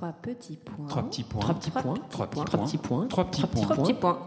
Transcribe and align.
Trois 0.00 0.12
petits 0.12 0.56
points. 0.56 0.86
Trois 0.88 1.02
petits 1.02 1.22
points. 1.22 1.40
Trois 1.42 1.54
petits 1.54 1.70
points. 1.70 1.94
Trois 2.08 2.26
petits 2.26 2.40
Trois 2.46 2.64
petits 2.64 2.78
points. 2.78 3.06
Trois 3.08 3.24
petits 3.26 3.42
points. 3.42 3.60
Trois 3.60 3.76
petits 3.76 3.92
points. 3.92 4.18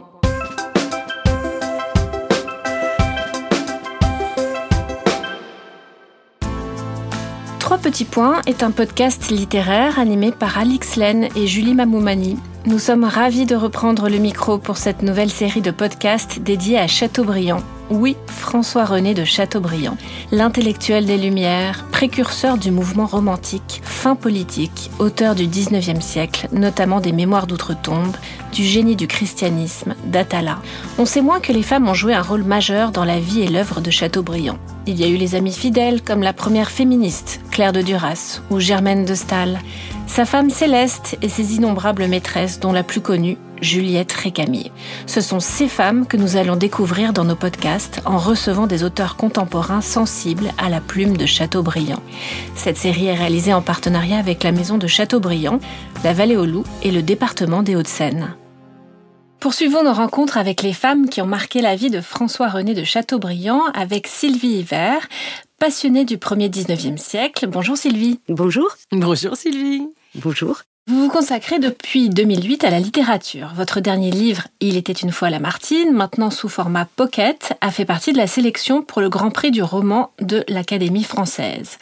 Trois 7.58 7.78
petits 7.80 8.06
points 8.06 8.42
est 8.46 8.62
un 8.62 8.70
podcast 8.70 9.32
littéraire 9.32 9.98
animé 9.98 10.32
par 10.32 10.60
Alix 10.60 10.96
Len 10.96 11.28
et 11.36 11.48
Julie 11.48 11.74
Mamoumani. 11.74 12.38
Nous 12.66 12.80
sommes 12.80 13.04
ravis 13.04 13.46
de 13.46 13.58
reprendre 13.58 14.08
le 14.08 14.20
micro 14.20 14.58
pour 14.58 14.78
cette 14.78 15.02
nouvelle 15.02 15.30
série 15.30 15.60
de 15.60 15.70
podcasts 15.70 16.40
dédiée 16.40 16.80
à 16.80 16.88
Chateaubriand. 16.88 17.62
Oui, 17.90 18.16
François-René 18.28 19.14
de 19.14 19.26
Chateaubriand, 19.26 19.98
l'intellectuel 20.32 21.06
des 21.06 21.18
Lumières, 21.18 21.84
précurseur 21.92 22.58
du 22.58 22.72
mouvement 22.72 23.06
romantique, 23.06 23.82
fin 23.84 24.16
politique, 24.16 24.90
auteur 25.00 25.36
du 25.36 25.46
19e 25.46 26.00
siècle, 26.00 26.48
notamment 26.54 27.02
des 27.02 27.12
Mémoires 27.12 27.48
d'outre-tombe, 27.48 28.16
du 28.54 28.64
génie 28.64 28.96
du 28.96 29.08
christianisme, 29.08 29.96
d'Atala. 30.06 30.60
On 30.98 31.06
sait 31.06 31.22
moins 31.22 31.42
que 31.42 31.52
les 31.52 31.64
femmes 31.64 31.90
ont 31.90 31.94
joué 31.94 32.14
un 32.14 32.22
rôle 32.22 32.44
majeur 32.44 32.92
dans 32.92 33.04
la 33.04 33.20
vie 33.20 33.42
et 33.42 33.50
l'œuvre 33.50 33.82
de 33.82 33.92
Chateaubriand. 33.92 34.58
Il 34.88 34.98
y 34.98 35.04
a 35.04 35.08
eu 35.08 35.18
les 35.18 35.36
amis 35.36 35.54
fidèles 35.54 36.02
comme 36.02 36.24
la 36.24 36.34
première 36.34 36.72
féministe, 36.72 37.42
Claire 37.52 37.74
de 37.74 37.82
Duras, 37.82 38.42
ou 38.50 38.62
Germaine 38.62 39.04
de 39.04 39.16
Staël, 39.16 39.60
sa 40.08 40.26
femme 40.26 40.50
Céleste 40.50 41.18
et 41.22 41.30
ses 41.30 41.56
innombrables 41.56 42.08
maîtresses, 42.08 42.60
dont 42.60 42.72
la 42.72 42.84
plus 42.84 43.02
connue, 43.02 43.38
Juliette 43.62 44.12
Récamier. 44.12 44.72
Ce 45.08 45.22
sont 45.22 45.40
ces 45.40 45.68
femmes 45.68 46.06
que 46.06 46.18
nous 46.18 46.36
allons 46.36 46.56
découvrir 46.56 47.14
dans 47.14 47.24
nos 47.24 47.36
podcasts 47.36 48.02
en 48.06 48.18
recevant 48.18 48.68
des 48.68 48.84
auteurs 48.84 49.16
contemporains 49.16 49.82
sensibles 49.82 50.52
à 50.58 50.70
la 50.70 50.82
plume 50.82 51.18
de 51.18 51.26
Chateaubriand. 51.26 52.02
Cette 52.56 52.78
série 52.78 53.08
est 53.08 53.16
réalisée 53.16 53.54
en 53.54 53.62
partenariat 53.62 54.18
avec 54.18 54.44
la 54.44 54.52
maison 54.52 54.78
de 54.78 54.88
Chateaubriand, 54.88 55.60
la 56.04 56.14
Vallée 56.14 56.38
aux 56.38 56.46
Loups 56.46 56.66
et 56.84 56.92
le 56.92 57.02
département 57.02 57.64
des 57.64 57.76
Hauts-de-Seine. 57.76 58.36
Poursuivons 59.40 59.84
nos 59.84 59.94
rencontres 59.94 60.38
avec 60.38 60.62
les 60.62 60.72
femmes 60.72 61.10
qui 61.10 61.22
ont 61.22 61.26
marqué 61.26 61.62
la 61.62 61.76
vie 61.76 61.90
de 61.90 62.00
François-René 62.00 62.74
de 62.74 62.86
Chateaubriand 62.86 63.66
avec 63.74 64.08
Sylvie 64.08 64.60
Hiver, 64.60 65.10
passionnée 65.60 66.06
du 66.06 66.18
premier 66.18 66.48
19e 66.48 66.98
siècle. 66.98 67.48
Bonjour 67.48 67.76
Sylvie. 67.76 68.20
Bonjour. 68.30 68.70
Bonjour 68.92 69.36
Sylvie. 69.36 69.90
Bonjour. 70.16 70.62
Vous 70.86 71.04
vous 71.04 71.10
consacrez 71.10 71.60
depuis 71.60 72.10
2008 72.10 72.66
à 72.66 72.70
la 72.70 72.82
littérature. 72.82 73.54
Votre 73.56 73.80
dernier 73.80 74.12
livre, 74.12 74.44
Il 74.60 74.76
était 74.76 74.92
une 74.92 75.14
fois 75.14 75.30
Lamartine, 75.30 75.94
maintenant 75.94 76.30
sous 76.30 76.50
format 76.50 76.84
pocket, 76.84 77.54
a 77.62 77.72
fait 77.72 77.86
partie 77.86 78.12
de 78.12 78.18
la 78.18 78.28
sélection 78.28 78.82
pour 78.82 79.02
le 79.02 79.08
Grand 79.08 79.32
Prix 79.32 79.52
du 79.52 79.64
roman 79.64 80.12
de 80.20 80.44
l'Académie 80.50 81.06
française. 81.06 81.78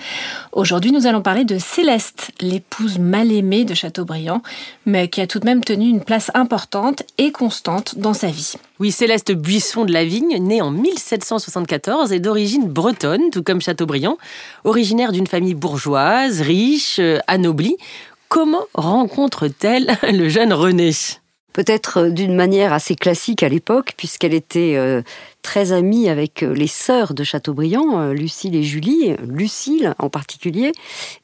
Aujourd'hui, 0.51 0.91
nous 0.91 1.07
allons 1.07 1.23
parler 1.23 1.45
de 1.45 1.57
Céleste, 1.57 2.29
l'épouse 2.41 2.99
mal 2.99 3.31
aimée 3.31 3.65
de 3.65 3.73
Chateaubriand, 3.73 4.43
mais 4.85 5.07
qui 5.07 5.19
a 5.19 5.25
tout 5.25 5.39
de 5.39 5.45
même 5.45 5.63
tenu 5.63 5.89
une 5.89 6.03
place 6.03 6.29
importante 6.35 7.01
et 7.17 7.31
constante 7.31 7.97
dans 7.97 8.13
sa 8.13 8.27
vie. 8.27 8.53
Oui, 8.79 8.91
Céleste 8.91 9.31
Buisson 9.31 9.85
de 9.85 9.93
la 9.93 10.05
Vigne, 10.05 10.37
née 10.39 10.61
en 10.61 10.69
1774 10.69 12.11
et 12.11 12.19
d'origine 12.19 12.67
bretonne, 12.67 13.31
tout 13.31 13.43
comme 13.43 13.61
Chateaubriand, 13.61 14.17
originaire 14.63 15.11
d'une 15.11 15.27
famille 15.27 15.55
bourgeoise, 15.55 16.41
riche, 16.41 16.99
euh, 16.99 17.17
anoblie. 17.27 17.77
Comment 18.31 18.63
rencontre-t-elle 18.75 19.97
le 20.03 20.29
jeune 20.29 20.53
René? 20.53 20.91
Peut-être 21.51 21.97
euh, 21.97 22.09
d'une 22.11 22.33
manière 22.33 22.71
assez 22.71 22.95
classique 22.95 23.43
à 23.43 23.49
l'époque, 23.49 23.91
puisqu'elle 23.97 24.33
était 24.33 24.75
euh, 24.77 25.01
très 25.41 25.73
amie 25.73 26.07
avec 26.07 26.41
euh, 26.41 26.53
les 26.53 26.67
sœurs 26.67 27.13
de 27.13 27.25
Chateaubriand, 27.25 28.13
Lucille 28.13 28.55
et 28.55 28.63
Julie, 28.63 29.17
Lucille 29.27 29.93
en 29.99 30.09
particulier. 30.09 30.71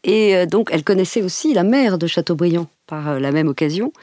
Et 0.03 0.45
donc, 0.47 0.67
elle 0.73 0.83
connaissait 0.83 1.22
aussi 1.22 1.53
la 1.53 1.64
mère 1.64 1.97
de 1.97 2.08
Chateaubriand 2.08 2.67
par 2.88 3.21
la 3.21 3.31
même 3.31 3.47
occasion. 3.47 3.94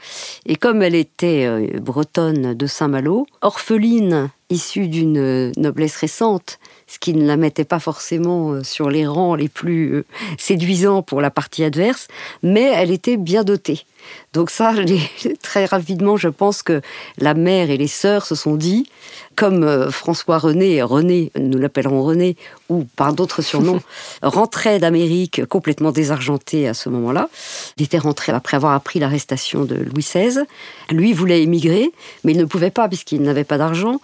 Et 0.47 0.55
comme 0.55 0.81
elle 0.81 0.95
était 0.95 1.47
bretonne 1.79 2.55
de 2.55 2.65
Saint-Malo, 2.65 3.27
orpheline 3.41 4.29
issue 4.49 4.87
d'une 4.87 5.51
noblesse 5.57 5.95
récente, 5.97 6.59
ce 6.87 6.99
qui 6.99 7.13
ne 7.13 7.25
la 7.25 7.37
mettait 7.37 7.65
pas 7.65 7.79
forcément 7.79 8.63
sur 8.63 8.89
les 8.89 9.07
rangs 9.07 9.35
les 9.35 9.49
plus 9.49 10.03
séduisants 10.37 11.01
pour 11.01 11.21
la 11.21 11.31
partie 11.31 11.63
adverse, 11.63 12.07
mais 12.43 12.71
elle 12.73 12.91
était 12.91 13.17
bien 13.17 13.43
dotée. 13.43 13.85
Donc 14.33 14.49
ça, 14.49 14.73
très 15.41 15.65
rapidement, 15.65 16.17
je 16.17 16.29
pense 16.29 16.63
que 16.63 16.81
la 17.17 17.33
mère 17.33 17.69
et 17.69 17.77
les 17.77 17.87
sœurs 17.87 18.25
se 18.25 18.35
sont 18.35 18.55
dit, 18.55 18.89
comme 19.35 19.63
euh, 19.63 19.91
François 19.91 20.37
René, 20.37 20.81
René, 20.81 21.31
nous 21.39 21.57
l'appellerons 21.57 22.03
René, 22.03 22.35
ou 22.69 22.85
par 22.95 23.13
d'autres 23.13 23.41
surnoms, 23.41 23.81
rentrait 24.21 24.79
d'Amérique 24.79 25.45
complètement 25.45 25.91
désargenté 25.91 26.67
à 26.67 26.73
ce 26.73 26.89
moment-là. 26.89 27.29
Il 27.77 27.83
était 27.83 27.97
rentré 27.97 28.31
après 28.31 28.57
avoir 28.57 28.73
appris 28.73 28.99
l'arrestation 28.99 29.65
de 29.65 29.75
Louis 29.75 30.03
XVI. 30.03 30.41
Lui 30.89 31.13
voulait 31.13 31.41
émigrer, 31.41 31.91
mais 32.23 32.33
il 32.33 32.37
ne 32.37 32.45
pouvait 32.45 32.71
pas 32.71 32.87
puisqu'il 32.87 33.21
n'avait 33.21 33.43
pas 33.43 33.57
d'argent. 33.57 33.99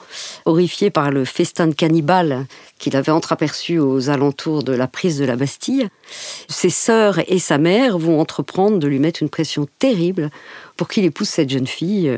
Horrifié 0.46 0.90
par 0.90 1.12
le 1.12 1.26
festin 1.26 1.68
de 1.68 1.74
cannibales 1.74 2.46
qu'il 2.82 2.98
avait 2.98 3.12
entreaperçu 3.12 3.80
aux 3.80 4.10
alentours 4.10 4.64
de 4.64 4.74
la 4.74 4.88
prise 4.88 5.20
de 5.20 5.26
la 5.26 5.36
Bastille, 5.36 5.88
ses 6.50 6.72
sœurs 6.72 7.20
et 7.28 7.40
sa 7.40 7.58
mère 7.58 7.98
vont 7.98 8.20
entreprendre 8.20 8.80
de 8.80 8.88
lui 8.88 9.00
mettre 9.00 9.22
une 9.22 9.30
pression 9.30 9.68
terrible 9.80 10.32
pour 10.76 10.88
qu'il 10.88 11.06
épouse 11.06 11.30
cette 11.30 11.50
jeune 11.50 11.68
fille. 11.68 12.12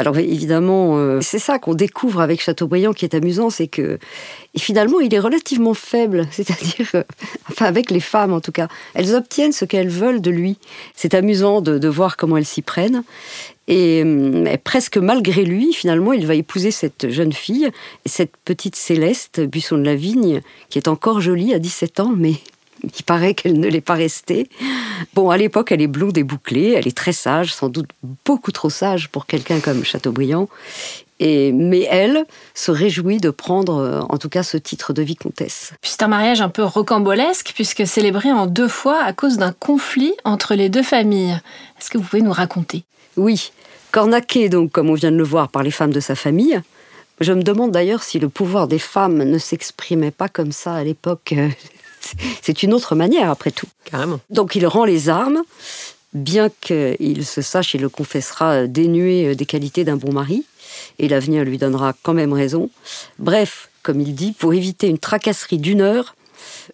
Alors 0.00 0.16
évidemment, 0.16 0.96
euh, 0.96 1.20
c'est 1.20 1.38
ça 1.38 1.58
qu'on 1.58 1.74
découvre 1.74 2.22
avec 2.22 2.40
Chateaubriand 2.40 2.94
qui 2.94 3.04
est 3.04 3.14
amusant, 3.14 3.50
c'est 3.50 3.66
que 3.66 3.98
finalement 4.56 4.98
il 4.98 5.12
est 5.12 5.18
relativement 5.18 5.74
faible, 5.74 6.26
c'est-à-dire, 6.32 7.04
enfin 7.50 7.66
avec 7.66 7.90
les 7.90 8.00
femmes 8.00 8.32
en 8.32 8.40
tout 8.40 8.50
cas, 8.50 8.68
elles 8.94 9.14
obtiennent 9.14 9.52
ce 9.52 9.66
qu'elles 9.66 9.90
veulent 9.90 10.22
de 10.22 10.30
lui. 10.30 10.56
C'est 10.96 11.12
amusant 11.12 11.60
de, 11.60 11.86
voir 11.86 12.16
comment 12.16 12.38
elles 12.38 12.46
s'y 12.46 12.62
prennent. 12.62 13.02
Et, 13.70 14.00
et, 14.00 14.58
presque 14.58 14.98
malgré 14.98 15.44
lui, 15.44 15.72
finalement, 15.72 16.12
il 16.12 16.26
va 16.26 16.34
épouser 16.34 16.72
cette 16.72 17.08
jeune 17.08 17.32
fille, 17.32 17.70
cette 18.04 18.36
petite 18.44 18.74
Céleste 18.74 19.40
Buisson 19.40 19.78
de 19.78 19.84
la 19.84 19.94
Vigne, 19.94 20.42
qui 20.68 20.78
est 20.78 20.88
encore 20.88 21.20
jolie 21.20 21.54
à 21.54 21.60
17 21.60 22.00
ans, 22.00 22.12
mais 22.14 22.34
il 22.82 23.04
paraît 23.04 23.34
qu'elle 23.34 23.58
ne 23.58 23.68
l'est 23.68 23.80
pas 23.80 23.94
restée. 23.94 24.48
Bon, 25.14 25.30
à 25.30 25.36
l'époque, 25.36 25.70
elle 25.70 25.82
est 25.82 25.86
blonde 25.86 26.18
et 26.18 26.24
bouclée, 26.24 26.72
elle 26.72 26.88
est 26.88 26.96
très 26.96 27.12
sage, 27.12 27.54
sans 27.54 27.68
doute 27.68 27.90
beaucoup 28.24 28.50
trop 28.50 28.70
sage 28.70 29.08
pour 29.08 29.26
quelqu'un 29.26 29.60
comme 29.60 29.84
Chateaubriand. 29.84 30.48
Et, 31.20 31.52
mais 31.52 31.86
elle 31.90 32.24
se 32.54 32.70
réjouit 32.70 33.18
de 33.18 33.28
prendre, 33.28 33.76
euh, 33.76 34.00
en 34.08 34.16
tout 34.16 34.30
cas, 34.30 34.42
ce 34.42 34.56
titre 34.56 34.94
de 34.94 35.02
vicomtesse. 35.02 35.74
C'est 35.82 36.02
un 36.02 36.08
mariage 36.08 36.40
un 36.40 36.48
peu 36.48 36.64
rocambolesque, 36.64 37.52
puisque 37.54 37.86
célébré 37.86 38.32
en 38.32 38.46
deux 38.46 38.68
fois 38.68 39.02
à 39.04 39.12
cause 39.12 39.36
d'un 39.36 39.52
conflit 39.52 40.14
entre 40.24 40.54
les 40.54 40.70
deux 40.70 40.82
familles. 40.82 41.38
Est-ce 41.78 41.90
que 41.90 41.98
vous 41.98 42.04
pouvez 42.04 42.22
nous 42.22 42.32
raconter? 42.32 42.84
Oui. 43.16 43.52
Cornaqué, 43.92 44.48
donc, 44.48 44.70
comme 44.72 44.90
on 44.90 44.94
vient 44.94 45.10
de 45.10 45.16
le 45.16 45.24
voir, 45.24 45.48
par 45.48 45.62
les 45.62 45.70
femmes 45.70 45.92
de 45.92 46.00
sa 46.00 46.14
famille. 46.14 46.60
Je 47.20 47.32
me 47.32 47.42
demande 47.42 47.72
d'ailleurs 47.72 48.02
si 48.02 48.18
le 48.18 48.28
pouvoir 48.28 48.66
des 48.68 48.78
femmes 48.78 49.22
ne 49.22 49.38
s'exprimait 49.38 50.10
pas 50.10 50.28
comme 50.28 50.52
ça 50.52 50.74
à 50.74 50.84
l'époque 50.84 51.34
c'est 52.42 52.62
une 52.62 52.72
autre 52.72 52.94
manière, 52.94 53.30
après 53.30 53.50
tout. 53.50 53.68
Carrément. 53.84 54.20
Donc 54.30 54.54
il 54.54 54.66
rend 54.66 54.84
les 54.84 55.08
armes, 55.08 55.42
bien 56.12 56.48
qu'il 56.60 57.24
se 57.24 57.42
sache, 57.42 57.74
il 57.74 57.80
le 57.80 57.88
confessera, 57.88 58.66
dénué 58.66 59.34
des 59.34 59.46
qualités 59.46 59.84
d'un 59.84 59.96
bon 59.96 60.12
mari, 60.12 60.44
et 60.98 61.08
l'avenir 61.08 61.44
lui 61.44 61.58
donnera 61.58 61.94
quand 62.02 62.14
même 62.14 62.32
raison. 62.32 62.70
Bref, 63.18 63.68
comme 63.82 64.00
il 64.00 64.14
dit, 64.14 64.32
pour 64.32 64.54
éviter 64.54 64.88
une 64.88 64.98
tracasserie 64.98 65.58
d'une 65.58 65.80
heure, 65.80 66.14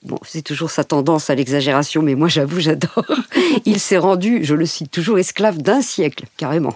Bon, 0.03 0.19
c'est 0.25 0.43
toujours 0.43 0.71
sa 0.71 0.84
tendance 0.84 1.31
à 1.31 1.34
l'exagération, 1.34 2.03
mais 2.03 2.15
moi 2.15 2.28
j'avoue, 2.28 2.60
j'adore. 2.60 3.04
Il 3.65 3.81
s'est 3.81 3.99
rendu, 3.99 4.44
je 4.44 4.54
le 4.54 4.66
cite 4.66 4.91
toujours, 4.91 5.19
esclave 5.19 5.59
d'un 5.59 5.82
siècle, 5.82 6.27
carrément. 6.37 6.75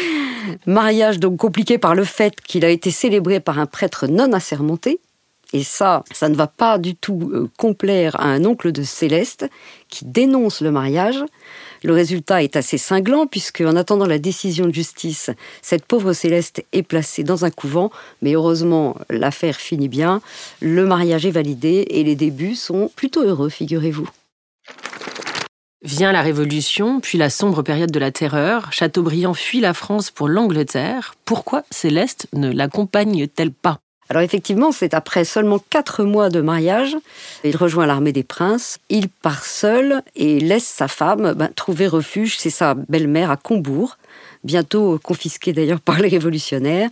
Mariage 0.66 1.18
donc 1.18 1.38
compliqué 1.38 1.78
par 1.78 1.94
le 1.94 2.04
fait 2.04 2.40
qu'il 2.40 2.64
a 2.64 2.68
été 2.68 2.90
célébré 2.90 3.40
par 3.40 3.58
un 3.58 3.66
prêtre 3.66 4.06
non 4.06 4.32
assermenté, 4.32 5.00
et 5.52 5.62
ça, 5.62 6.04
ça 6.12 6.28
ne 6.28 6.34
va 6.34 6.46
pas 6.46 6.78
du 6.78 6.94
tout 6.94 7.30
euh, 7.32 7.50
complaire 7.58 8.18
à 8.18 8.24
un 8.24 8.44
oncle 8.44 8.72
de 8.72 8.82
Céleste 8.82 9.48
qui 9.88 10.04
dénonce 10.04 10.60
le 10.60 10.70
mariage. 10.70 11.22
Le 11.82 11.92
résultat 11.92 12.42
est 12.42 12.56
assez 12.56 12.78
cinglant 12.78 13.26
puisque, 13.26 13.60
en 13.60 13.76
attendant 13.76 14.06
la 14.06 14.18
décision 14.18 14.66
de 14.66 14.74
justice, 14.74 15.30
cette 15.60 15.84
pauvre 15.84 16.12
Céleste 16.12 16.64
est 16.72 16.82
placée 16.82 17.24
dans 17.24 17.44
un 17.44 17.50
couvent. 17.50 17.90
Mais 18.22 18.32
heureusement, 18.34 18.96
l'affaire 19.10 19.56
finit 19.56 19.88
bien. 19.88 20.22
Le 20.60 20.86
mariage 20.86 21.26
est 21.26 21.30
validé 21.30 21.86
et 21.90 22.02
les 22.04 22.14
débuts 22.14 22.54
sont 22.54 22.90
plutôt 22.94 23.22
heureux, 23.22 23.50
figurez-vous. 23.50 24.08
Vient 25.84 26.12
la 26.12 26.22
Révolution, 26.22 27.00
puis 27.00 27.18
la 27.18 27.28
sombre 27.28 27.62
période 27.62 27.90
de 27.90 27.98
la 27.98 28.12
Terreur. 28.12 28.72
Chateaubriand 28.72 29.34
fuit 29.34 29.60
la 29.60 29.74
France 29.74 30.12
pour 30.12 30.28
l'Angleterre. 30.28 31.16
Pourquoi 31.24 31.64
Céleste 31.70 32.28
ne 32.32 32.52
l'accompagne-t-elle 32.52 33.52
pas? 33.52 33.80
Alors 34.12 34.24
effectivement, 34.24 34.72
c'est 34.72 34.92
après 34.92 35.24
seulement 35.24 35.58
quatre 35.70 36.04
mois 36.04 36.28
de 36.28 36.42
mariage, 36.42 36.94
il 37.44 37.56
rejoint 37.56 37.86
l'armée 37.86 38.12
des 38.12 38.22
princes, 38.22 38.78
il 38.90 39.08
part 39.08 39.46
seul 39.46 40.02
et 40.16 40.38
laisse 40.38 40.66
sa 40.66 40.86
femme 40.86 41.32
ben, 41.32 41.48
trouver 41.56 41.86
refuge 41.86 42.38
chez 42.38 42.50
sa 42.50 42.74
belle-mère 42.74 43.30
à 43.30 43.38
Combourg, 43.38 43.96
bientôt 44.44 45.00
confisquée 45.02 45.54
d'ailleurs 45.54 45.80
par 45.80 45.98
les 45.98 46.08
révolutionnaires. 46.08 46.90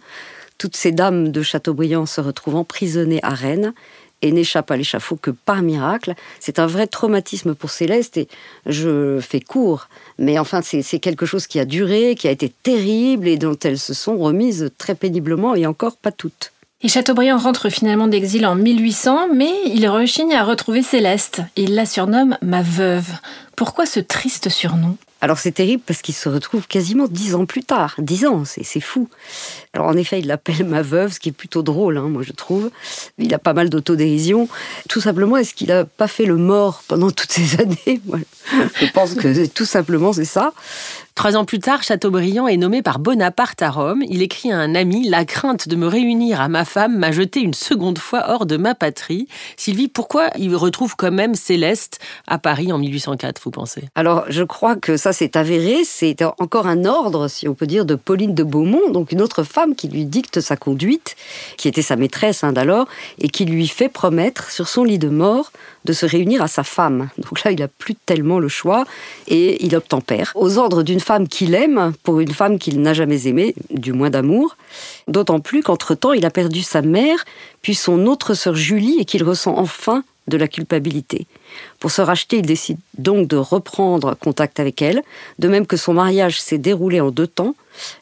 Toutes 0.56 0.76
ces 0.76 0.92
dames 0.92 1.30
de 1.30 1.42
Chateaubriand 1.42 2.06
se 2.06 2.22
retrouvent 2.22 2.56
emprisonnées 2.56 3.20
à 3.22 3.34
Rennes 3.34 3.74
et 4.22 4.32
n'échappe 4.32 4.70
à 4.70 4.78
l'échafaud 4.78 5.16
que 5.16 5.30
par 5.30 5.60
miracle. 5.60 6.14
C'est 6.38 6.58
un 6.58 6.66
vrai 6.66 6.86
traumatisme 6.86 7.54
pour 7.54 7.68
Céleste 7.68 8.16
et 8.16 8.28
je 8.64 9.20
fais 9.20 9.40
court, 9.40 9.90
mais 10.18 10.38
enfin 10.38 10.62
c'est 10.62 11.00
quelque 11.00 11.26
chose 11.26 11.46
qui 11.46 11.60
a 11.60 11.66
duré, 11.66 12.14
qui 12.18 12.28
a 12.28 12.30
été 12.30 12.48
terrible 12.48 13.28
et 13.28 13.36
dont 13.36 13.58
elles 13.62 13.78
se 13.78 13.92
sont 13.92 14.16
remises 14.16 14.70
très 14.78 14.94
péniblement 14.94 15.54
et 15.54 15.66
encore 15.66 15.98
pas 15.98 16.12
toutes. 16.12 16.52
Et 16.82 16.88
Chateaubriand 16.88 17.36
rentre 17.36 17.68
finalement 17.68 18.08
d'exil 18.08 18.46
en 18.46 18.54
1800, 18.54 19.34
mais 19.34 19.52
il 19.66 19.86
rechigne 19.86 20.32
à 20.32 20.44
retrouver 20.44 20.82
Céleste. 20.82 21.42
Il 21.54 21.74
la 21.74 21.84
surnomme 21.84 22.38
ma 22.40 22.62
veuve. 22.62 23.10
Pourquoi 23.54 23.84
ce 23.84 24.00
triste 24.00 24.48
surnom? 24.48 24.96
Alors 25.20 25.38
c'est 25.38 25.52
terrible 25.52 25.82
parce 25.86 26.00
qu'il 26.00 26.14
se 26.14 26.30
retrouve 26.30 26.66
quasiment 26.66 27.06
dix 27.06 27.34
ans 27.34 27.44
plus 27.44 27.62
tard. 27.62 27.96
Dix 27.98 28.24
ans, 28.24 28.44
c'est 28.46 28.80
fou. 28.80 29.10
Alors 29.74 29.88
en 29.88 29.96
effet, 29.98 30.20
il 30.20 30.26
l'appelle 30.26 30.64
ma 30.64 30.80
veuve, 30.80 31.12
ce 31.12 31.20
qui 31.20 31.28
est 31.28 31.32
plutôt 31.32 31.62
drôle, 31.62 31.98
hein, 31.98 32.08
moi 32.08 32.22
je 32.22 32.32
trouve. 32.32 32.70
Il 33.18 33.34
a 33.34 33.38
pas 33.38 33.52
mal 33.52 33.68
d'autodérision. 33.68 34.48
Tout 34.88 35.02
simplement, 35.02 35.36
est-ce 35.36 35.52
qu'il 35.52 35.68
n'a 35.68 35.84
pas 35.84 36.08
fait 36.08 36.24
le 36.24 36.36
mort 36.36 36.82
pendant 36.88 37.10
toutes 37.10 37.32
ces 37.32 37.60
années? 37.60 38.00
Je 38.74 38.90
pense 38.92 39.14
que 39.14 39.46
tout 39.46 39.64
simplement 39.64 40.12
c'est 40.12 40.24
ça. 40.24 40.52
Trois 41.20 41.36
ans 41.36 41.44
plus 41.44 41.58
tard, 41.58 41.82
Chateaubriand 41.82 42.48
est 42.48 42.56
nommé 42.56 42.80
par 42.80 42.98
Bonaparte 42.98 43.60
à 43.60 43.70
Rome. 43.70 44.02
Il 44.08 44.22
écrit 44.22 44.52
à 44.52 44.58
un 44.58 44.74
ami 44.74 45.06
La 45.06 45.26
crainte 45.26 45.68
de 45.68 45.76
me 45.76 45.86
réunir 45.86 46.40
à 46.40 46.48
ma 46.48 46.64
femme 46.64 46.96
m'a 46.96 47.12
jeté 47.12 47.40
une 47.40 47.52
seconde 47.52 47.98
fois 47.98 48.24
hors 48.28 48.46
de 48.46 48.56
ma 48.56 48.74
patrie. 48.74 49.28
Sylvie, 49.58 49.88
pourquoi 49.88 50.30
il 50.38 50.56
retrouve 50.56 50.96
quand 50.96 51.10
même 51.10 51.34
Céleste 51.34 51.98
à 52.26 52.38
Paris 52.38 52.72
en 52.72 52.78
1804, 52.78 53.42
vous 53.44 53.50
pensez? 53.50 53.84
Alors, 53.94 54.24
je 54.28 54.42
crois 54.42 54.76
que 54.76 54.96
ça 54.96 55.12
c'est 55.12 55.36
avéré. 55.36 55.84
C'est 55.84 56.22
encore 56.38 56.66
un 56.66 56.86
ordre, 56.86 57.28
si 57.28 57.48
on 57.48 57.54
peut 57.54 57.66
dire, 57.66 57.84
de 57.84 57.96
Pauline 57.96 58.34
de 58.34 58.42
Beaumont, 58.42 58.90
donc 58.90 59.12
une 59.12 59.20
autre 59.20 59.42
femme 59.42 59.74
qui 59.74 59.88
lui 59.88 60.06
dicte 60.06 60.40
sa 60.40 60.56
conduite, 60.56 61.16
qui 61.58 61.68
était 61.68 61.82
sa 61.82 61.96
maîtresse 61.96 62.44
hein, 62.44 62.54
d'alors, 62.54 62.86
et 63.18 63.28
qui 63.28 63.44
lui 63.44 63.68
fait 63.68 63.90
promettre 63.90 64.50
sur 64.50 64.68
son 64.68 64.84
lit 64.84 64.98
de 64.98 65.10
mort 65.10 65.52
de 65.84 65.92
se 65.92 66.06
réunir 66.06 66.42
à 66.42 66.48
sa 66.48 66.62
femme. 66.62 67.10
Donc 67.18 67.44
là, 67.44 67.50
il 67.50 67.62
a 67.62 67.68
plus 67.68 67.94
tellement 67.94 68.38
le 68.40 68.48
choix 68.48 68.84
et 69.28 69.64
il 69.64 69.76
obtempère. 69.76 70.32
Aux 70.34 70.58
ordres 70.58 70.82
d'une 70.82 71.00
femme 71.00 71.28
qu'il 71.28 71.54
aime 71.54 71.92
pour 72.02 72.20
une 72.20 72.32
femme 72.32 72.58
qu'il 72.58 72.80
n'a 72.80 72.94
jamais 72.94 73.26
aimée, 73.26 73.54
du 73.70 73.92
moins 73.92 74.10
d'amour. 74.10 74.56
D'autant 75.08 75.40
plus 75.40 75.62
qu'entre-temps, 75.62 76.12
il 76.12 76.26
a 76.26 76.30
perdu 76.30 76.62
sa 76.62 76.82
mère, 76.82 77.24
puis 77.62 77.74
son 77.74 78.06
autre 78.06 78.34
sœur 78.34 78.54
Julie, 78.54 78.96
et 78.98 79.04
qu'il 79.04 79.22
ressent 79.22 79.54
enfin 79.56 80.02
de 80.28 80.36
la 80.36 80.48
culpabilité. 80.48 81.26
Pour 81.78 81.90
se 81.90 82.00
racheter, 82.00 82.38
il 82.38 82.46
décide 82.46 82.78
donc 82.98 83.26
de 83.26 83.36
reprendre 83.36 84.14
contact 84.14 84.60
avec 84.60 84.80
elle, 84.80 85.02
de 85.38 85.48
même 85.48 85.66
que 85.66 85.76
son 85.76 85.94
mariage 85.94 86.40
s'est 86.40 86.58
déroulé 86.58 87.00
en 87.00 87.10
deux 87.10 87.26
temps. 87.26 87.54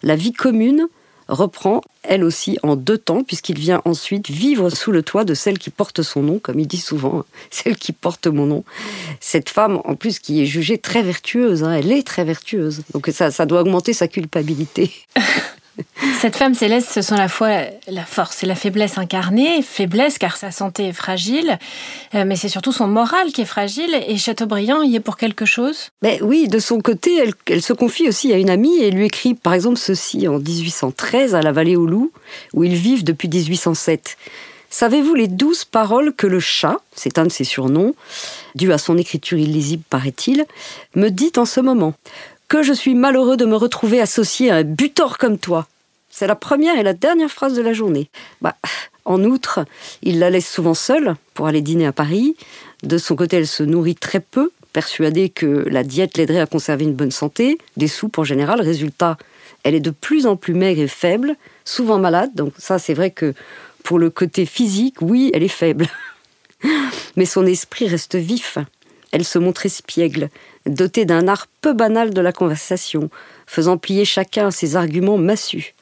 La 0.02 0.16
vie 0.16 0.32
commune 0.32 0.88
reprend 1.28 1.82
elle 2.02 2.24
aussi 2.24 2.58
en 2.62 2.74
deux 2.74 2.96
temps, 2.96 3.22
puisqu'il 3.22 3.58
vient 3.58 3.82
ensuite 3.84 4.30
vivre 4.30 4.70
sous 4.70 4.92
le 4.92 5.02
toit 5.02 5.24
de 5.24 5.34
celle 5.34 5.58
qui 5.58 5.70
porte 5.70 6.02
son 6.02 6.22
nom, 6.22 6.38
comme 6.38 6.58
il 6.58 6.66
dit 6.66 6.78
souvent, 6.78 7.24
celle 7.50 7.76
qui 7.76 7.92
porte 7.92 8.26
mon 8.26 8.46
nom. 8.46 8.64
Cette 9.20 9.50
femme, 9.50 9.80
en 9.84 9.94
plus, 9.94 10.18
qui 10.18 10.42
est 10.42 10.46
jugée 10.46 10.78
très 10.78 11.02
vertueuse, 11.02 11.62
hein, 11.62 11.72
elle 11.72 11.92
est 11.92 12.06
très 12.06 12.24
vertueuse. 12.24 12.82
Donc 12.92 13.10
ça, 13.12 13.30
ça 13.30 13.46
doit 13.46 13.60
augmenter 13.60 13.92
sa 13.92 14.08
culpabilité. 14.08 14.90
Cette 16.20 16.36
femme 16.36 16.54
céleste, 16.54 16.90
ce 16.92 17.02
sont 17.02 17.14
la 17.14 17.28
fois 17.28 17.62
la 17.86 18.04
force 18.04 18.42
et 18.42 18.46
la 18.46 18.54
faiblesse 18.54 18.98
incarnée. 18.98 19.62
Faiblesse 19.62 20.18
car 20.18 20.36
sa 20.36 20.50
santé 20.50 20.88
est 20.88 20.92
fragile, 20.92 21.58
euh, 22.14 22.24
mais 22.26 22.36
c'est 22.36 22.48
surtout 22.48 22.72
son 22.72 22.86
moral 22.86 23.32
qui 23.32 23.42
est 23.42 23.46
fragile. 23.46 23.94
Et 24.06 24.16
Chateaubriand 24.16 24.82
y 24.82 24.96
est 24.96 25.00
pour 25.00 25.16
quelque 25.16 25.44
chose? 25.44 25.90
Mais 26.02 26.20
Oui, 26.22 26.48
de 26.48 26.58
son 26.58 26.80
côté, 26.80 27.16
elle, 27.16 27.32
elle, 27.46 27.62
se 27.62 27.72
confie 27.72 28.08
aussi 28.08 28.32
à 28.32 28.36
une 28.36 28.50
amie 28.50 28.78
et 28.78 28.90
lui 28.90 29.06
écrit 29.06 29.34
par 29.34 29.54
exemple 29.54 29.78
ceci 29.78 30.26
en 30.28 30.38
1813 30.38 31.34
à 31.34 31.42
la 31.42 31.52
Vallée 31.52 31.76
aux 31.76 31.86
Loups, 31.86 32.12
où 32.52 32.64
ils 32.64 32.74
vivent 32.74 33.04
depuis 33.04 33.28
1807. 33.28 34.16
Savez-vous 34.70 35.14
les 35.14 35.28
douze 35.28 35.64
paroles 35.64 36.12
que 36.12 36.26
le 36.26 36.40
chat, 36.40 36.76
c'est 36.94 37.18
un 37.18 37.24
de 37.24 37.32
ses 37.32 37.44
surnoms, 37.44 37.94
dû 38.54 38.72
à 38.72 38.78
son 38.78 38.98
écriture 38.98 39.38
illisible 39.38 39.82
paraît-il, 39.88 40.44
me 40.94 41.08
dit 41.08 41.32
en 41.36 41.46
ce 41.46 41.60
moment? 41.60 41.94
Que 42.48 42.62
je 42.62 42.72
suis 42.72 42.94
malheureux 42.94 43.36
de 43.36 43.44
me 43.44 43.56
retrouver 43.56 44.00
associé 44.00 44.50
à 44.50 44.56
un 44.56 44.64
butor 44.64 45.18
comme 45.18 45.38
toi. 45.38 45.68
C'est 46.10 46.26
la 46.26 46.34
première 46.34 46.78
et 46.78 46.82
la 46.82 46.94
dernière 46.94 47.30
phrase 47.30 47.54
de 47.54 47.62
la 47.62 47.74
journée. 47.74 48.08
Bah, 48.40 48.56
en 49.04 49.22
outre, 49.24 49.64
il 50.02 50.18
la 50.18 50.30
laisse 50.30 50.48
souvent 50.48 50.74
seule 50.74 51.14
pour 51.34 51.46
aller 51.46 51.60
dîner 51.60 51.86
à 51.86 51.92
Paris. 51.92 52.36
De 52.82 52.98
son 52.98 53.16
côté, 53.16 53.36
elle 53.36 53.46
se 53.46 53.62
nourrit 53.62 53.94
très 53.94 54.20
peu, 54.20 54.50
persuadée 54.72 55.28
que 55.28 55.64
la 55.68 55.84
diète 55.84 56.16
l'aiderait 56.16 56.40
à 56.40 56.46
conserver 56.46 56.84
une 56.84 56.94
bonne 56.94 57.10
santé, 57.10 57.58
des 57.76 57.88
soupes 57.88 58.18
en 58.18 58.24
général. 58.24 58.60
Résultat, 58.60 59.18
elle 59.62 59.74
est 59.74 59.80
de 59.80 59.90
plus 59.90 60.26
en 60.26 60.36
plus 60.36 60.54
maigre 60.54 60.80
et 60.80 60.88
faible, 60.88 61.36
souvent 61.64 61.98
malade. 61.98 62.30
Donc 62.34 62.54
ça, 62.58 62.78
c'est 62.78 62.94
vrai 62.94 63.10
que 63.10 63.34
pour 63.84 63.98
le 63.98 64.10
côté 64.10 64.46
physique, 64.46 64.96
oui, 65.00 65.30
elle 65.34 65.42
est 65.42 65.48
faible. 65.48 65.88
Mais 67.16 67.26
son 67.26 67.46
esprit 67.46 67.88
reste 67.88 68.16
vif. 68.16 68.58
Elle 69.12 69.24
se 69.24 69.38
montre 69.38 69.66
espiègle, 69.66 70.28
dotée 70.66 71.04
d'un 71.04 71.28
art 71.28 71.46
peu 71.60 71.72
banal 71.72 72.12
de 72.12 72.20
la 72.20 72.32
conversation, 72.32 73.10
faisant 73.46 73.78
plier 73.78 74.04
chacun 74.04 74.50
ses 74.50 74.76
arguments 74.76 75.18
massus. 75.18 75.74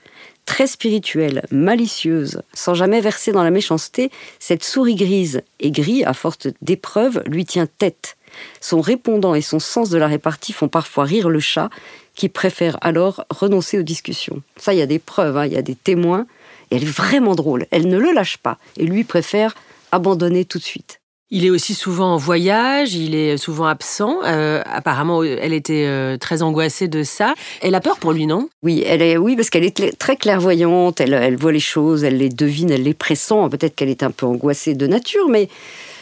Très 0.44 0.68
spirituelle, 0.68 1.44
malicieuse, 1.50 2.40
sans 2.54 2.74
jamais 2.74 3.00
verser 3.00 3.32
dans 3.32 3.42
la 3.42 3.50
méchanceté, 3.50 4.12
cette 4.38 4.62
souris 4.62 4.94
grise 4.94 5.42
et 5.58 5.72
gris, 5.72 6.04
à 6.04 6.14
force 6.14 6.46
d'épreuves, 6.62 7.22
lui 7.26 7.44
tient 7.44 7.66
tête. 7.66 8.16
Son 8.60 8.80
répondant 8.80 9.34
et 9.34 9.42
son 9.42 9.58
sens 9.58 9.90
de 9.90 9.98
la 9.98 10.06
répartie 10.06 10.52
font 10.52 10.68
parfois 10.68 11.04
rire 11.04 11.28
le 11.28 11.40
chat, 11.40 11.68
qui 12.14 12.28
préfère 12.28 12.78
alors 12.80 13.24
renoncer 13.28 13.78
aux 13.78 13.82
discussions. 13.82 14.40
Ça, 14.56 14.72
il 14.72 14.78
y 14.78 14.82
a 14.82 14.86
des 14.86 15.00
preuves, 15.00 15.36
hein, 15.36 15.46
il 15.46 15.52
y 15.52 15.58
a 15.58 15.62
des 15.62 15.74
témoins, 15.74 16.26
et 16.70 16.76
elle 16.76 16.84
est 16.84 16.86
vraiment 16.86 17.34
drôle. 17.34 17.66
Elle 17.72 17.88
ne 17.88 17.98
le 17.98 18.12
lâche 18.12 18.38
pas, 18.38 18.58
et 18.76 18.86
lui 18.86 19.02
préfère 19.02 19.54
abandonner 19.90 20.44
tout 20.44 20.58
de 20.58 20.64
suite. 20.64 21.00
Il 21.30 21.44
est 21.44 21.50
aussi 21.50 21.74
souvent 21.74 22.14
en 22.14 22.16
voyage, 22.16 22.94
il 22.94 23.16
est 23.16 23.36
souvent 23.36 23.66
absent. 23.66 24.18
Euh, 24.24 24.62
apparemment, 24.64 25.24
elle 25.24 25.52
était 25.52 25.86
euh, 25.86 26.16
très 26.16 26.42
angoissée 26.42 26.86
de 26.86 27.02
ça. 27.02 27.34
Elle 27.62 27.74
a 27.74 27.80
peur 27.80 27.98
pour 27.98 28.12
lui, 28.12 28.26
non? 28.26 28.48
Oui, 28.62 28.84
elle 28.86 29.02
est, 29.02 29.16
oui, 29.16 29.34
parce 29.34 29.50
qu'elle 29.50 29.64
est 29.64 29.98
très 29.98 30.16
clairvoyante. 30.16 31.00
Elle, 31.00 31.14
elle 31.14 31.36
voit 31.36 31.50
les 31.50 31.58
choses, 31.58 32.04
elle 32.04 32.18
les 32.18 32.28
devine, 32.28 32.70
elle 32.70 32.84
les 32.84 32.94
pressent. 32.94 33.32
Peut-être 33.50 33.74
qu'elle 33.74 33.88
est 33.88 34.04
un 34.04 34.12
peu 34.12 34.24
angoissée 34.24 34.74
de 34.74 34.86
nature, 34.86 35.28
mais 35.28 35.48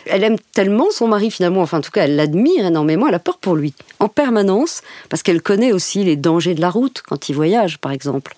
elle 0.06 0.24
aime 0.24 0.38
tellement 0.52 0.90
son 0.90 1.08
mari 1.08 1.30
finalement, 1.30 1.62
enfin 1.62 1.78
en 1.78 1.80
tout 1.80 1.90
cas 1.90 2.04
elle 2.04 2.16
l'admire 2.16 2.66
énormément, 2.66 3.08
elle 3.08 3.14
a 3.14 3.18
peur 3.18 3.38
pour 3.38 3.56
lui, 3.56 3.74
en 4.00 4.08
permanence, 4.08 4.82
parce 5.08 5.22
qu'elle 5.22 5.42
connaît 5.42 5.72
aussi 5.72 6.04
les 6.04 6.16
dangers 6.16 6.54
de 6.54 6.60
la 6.60 6.70
route 6.70 7.02
quand 7.06 7.28
il 7.28 7.34
voyage 7.34 7.78
par 7.78 7.92
exemple. 7.92 8.34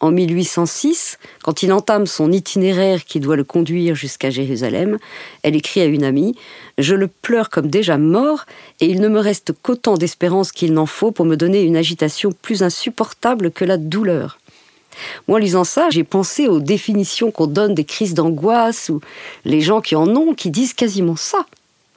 En 0.00 0.12
1806, 0.12 1.18
quand 1.42 1.62
il 1.62 1.72
entame 1.72 2.06
son 2.06 2.30
itinéraire 2.30 3.04
qui 3.04 3.18
doit 3.18 3.34
le 3.34 3.42
conduire 3.42 3.96
jusqu'à 3.96 4.30
Jérusalem, 4.30 4.98
elle 5.42 5.56
écrit 5.56 5.80
à 5.80 5.86
une 5.86 6.04
amie 6.04 6.36
Je 6.78 6.94
le 6.94 7.08
pleure 7.08 7.50
comme 7.50 7.68
déjà 7.68 7.98
mort, 7.98 8.46
et 8.80 8.86
il 8.86 9.00
ne 9.00 9.08
me 9.08 9.18
reste 9.18 9.52
qu'autant 9.60 9.94
d'espérance 9.94 10.52
qu'il 10.52 10.72
n'en 10.72 10.86
faut 10.86 11.10
pour 11.10 11.26
me 11.26 11.36
donner 11.36 11.62
une 11.62 11.76
agitation 11.76 12.30
plus 12.30 12.62
insupportable 12.62 13.50
que 13.50 13.64
la 13.64 13.76
douleur. 13.76 14.38
Moi, 15.26 15.38
en 15.38 15.40
lisant 15.40 15.64
ça, 15.64 15.88
j'ai 15.90 16.04
pensé 16.04 16.48
aux 16.48 16.60
définitions 16.60 17.30
qu'on 17.30 17.46
donne 17.46 17.74
des 17.74 17.84
crises 17.84 18.14
d'angoisse 18.14 18.88
ou 18.88 19.00
les 19.44 19.60
gens 19.60 19.80
qui 19.80 19.96
en 19.96 20.08
ont, 20.16 20.34
qui 20.34 20.50
disent 20.50 20.74
quasiment 20.74 21.16
ça. 21.16 21.46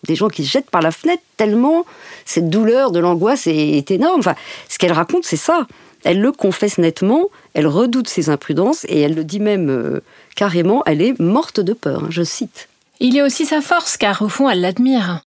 Des 0.08 0.16
gens 0.16 0.30
qui 0.30 0.44
se 0.44 0.52
jettent 0.52 0.70
par 0.70 0.82
la 0.82 0.92
fenêtre 0.92 1.24
tellement 1.38 1.86
cette 2.26 2.50
douleur 2.50 2.92
de 2.92 3.00
l'angoisse 3.00 3.48
est, 3.48 3.92
énorme. 3.92 4.20
Enfin, 4.20 4.36
ce 4.68 4.78
qu'elle 4.78 4.94
raconte, 4.94 5.26
c'est 5.26 5.38
ça. 5.38 5.68
Elle 6.04 6.20
le 6.20 6.32
confesse 6.32 6.80
nettement, 6.80 7.28
elle 7.54 7.68
redoute 7.68 8.08
ses 8.08 8.30
imprudences 8.30 8.86
et 8.86 9.02
elle 9.02 9.14
le 9.14 9.24
dit 9.24 9.40
même 9.40 9.70
euh, 9.70 10.02
carrément, 10.36 10.82
elle 10.88 11.02
est 11.02 11.20
morte 11.20 11.60
de 11.60 11.74
peur, 11.74 12.06
hein, 12.06 12.08
je 12.10 12.24
cite. 12.24 12.70
Il 13.00 13.14
y 13.14 13.20
a 13.20 13.26
aussi 13.26 13.46
sa 13.46 13.62
force, 13.62 13.98
car 13.98 14.22
au 14.24 14.30
fond, 14.30 14.50
elle 14.50 14.62
l'admire. 14.62 15.22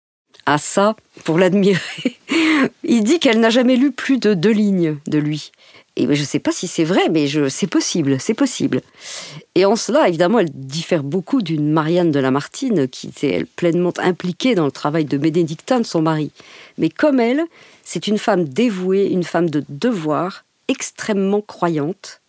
Ah 0.45 0.57
ça, 0.57 0.95
pour 1.23 1.37
l'admirer. 1.37 1.79
Il 2.83 3.03
dit 3.03 3.19
qu'elle 3.19 3.39
n'a 3.39 3.49
jamais 3.49 3.75
lu 3.75 3.91
plus 3.91 4.17
de 4.17 4.33
deux 4.33 4.51
lignes 4.51 4.97
de 5.07 5.17
lui. 5.17 5.51
Et 5.95 6.03
je 6.03 6.21
ne 6.21 6.25
sais 6.25 6.39
pas 6.39 6.51
si 6.51 6.67
c'est 6.67 6.83
vrai, 6.83 7.09
mais 7.11 7.27
c'est 7.49 7.67
possible, 7.67 8.19
c'est 8.19 8.33
possible. 8.33 8.81
Et 9.53 9.65
en 9.65 9.75
cela, 9.75 10.07
évidemment, 10.07 10.39
elle 10.39 10.49
diffère 10.51 11.03
beaucoup 11.03 11.43
d'une 11.43 11.71
Marianne 11.71 12.09
de 12.09 12.19
Lamartine, 12.19 12.87
qui 12.87 13.07
était 13.07 13.45
pleinement 13.55 13.93
impliquée 13.99 14.55
dans 14.55 14.65
le 14.65 14.71
travail 14.71 15.05
de 15.05 15.17
Bénédictin, 15.17 15.79
de 15.79 15.85
son 15.85 16.01
mari. 16.01 16.31
Mais 16.79 16.89
comme 16.89 17.19
elle, 17.19 17.43
c'est 17.83 18.07
une 18.07 18.17
femme 18.17 18.45
dévouée, 18.45 19.07
une 19.07 19.23
femme 19.23 19.51
de 19.51 19.63
devoir, 19.69 20.45
extrêmement 20.67 21.41
croyante. 21.41 22.21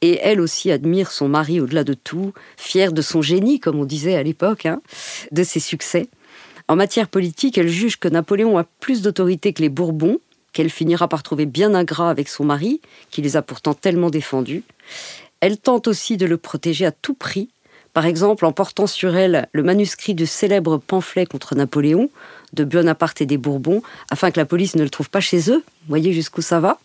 Et 0.00 0.18
elle 0.22 0.40
aussi 0.40 0.70
admire 0.70 1.10
son 1.10 1.28
mari 1.28 1.60
au-delà 1.60 1.84
de 1.84 1.94
tout, 1.94 2.32
fière 2.56 2.92
de 2.92 3.02
son 3.02 3.20
génie, 3.20 3.60
comme 3.60 3.78
on 3.78 3.84
disait 3.84 4.14
à 4.14 4.22
l'époque, 4.22 4.64
hein, 4.64 4.80
de 5.30 5.42
ses 5.42 5.60
succès. 5.60 6.08
En 6.68 6.76
matière 6.76 7.08
politique, 7.08 7.58
elle 7.58 7.68
juge 7.68 7.98
que 7.98 8.08
Napoléon 8.08 8.56
a 8.56 8.64
plus 8.64 9.02
d'autorité 9.02 9.52
que 9.52 9.62
les 9.62 9.68
Bourbons, 9.68 10.18
qu'elle 10.52 10.70
finira 10.70 11.08
par 11.08 11.22
trouver 11.22 11.46
bien 11.46 11.74
ingrat 11.74 12.10
avec 12.10 12.28
son 12.28 12.44
mari, 12.44 12.80
qui 13.10 13.22
les 13.22 13.36
a 13.36 13.42
pourtant 13.42 13.74
tellement 13.74 14.10
défendus. 14.10 14.62
Elle 15.40 15.58
tente 15.58 15.86
aussi 15.88 16.16
de 16.16 16.26
le 16.26 16.36
protéger 16.36 16.86
à 16.86 16.92
tout 16.92 17.14
prix, 17.14 17.48
par 17.92 18.06
exemple 18.06 18.44
en 18.44 18.52
portant 18.52 18.86
sur 18.86 19.16
elle 19.16 19.48
le 19.52 19.62
manuscrit 19.62 20.14
du 20.14 20.26
célèbre 20.26 20.78
pamphlet 20.78 21.26
contre 21.26 21.54
Napoléon, 21.54 22.10
de 22.52 22.64
Bonaparte 22.64 23.20
et 23.20 23.26
des 23.26 23.38
Bourbons, 23.38 23.82
afin 24.10 24.30
que 24.30 24.40
la 24.40 24.46
police 24.46 24.76
ne 24.76 24.82
le 24.82 24.90
trouve 24.90 25.10
pas 25.10 25.20
chez 25.20 25.50
eux. 25.50 25.64
Voyez 25.88 26.12
jusqu'où 26.12 26.42
ça 26.42 26.60
va? 26.60 26.78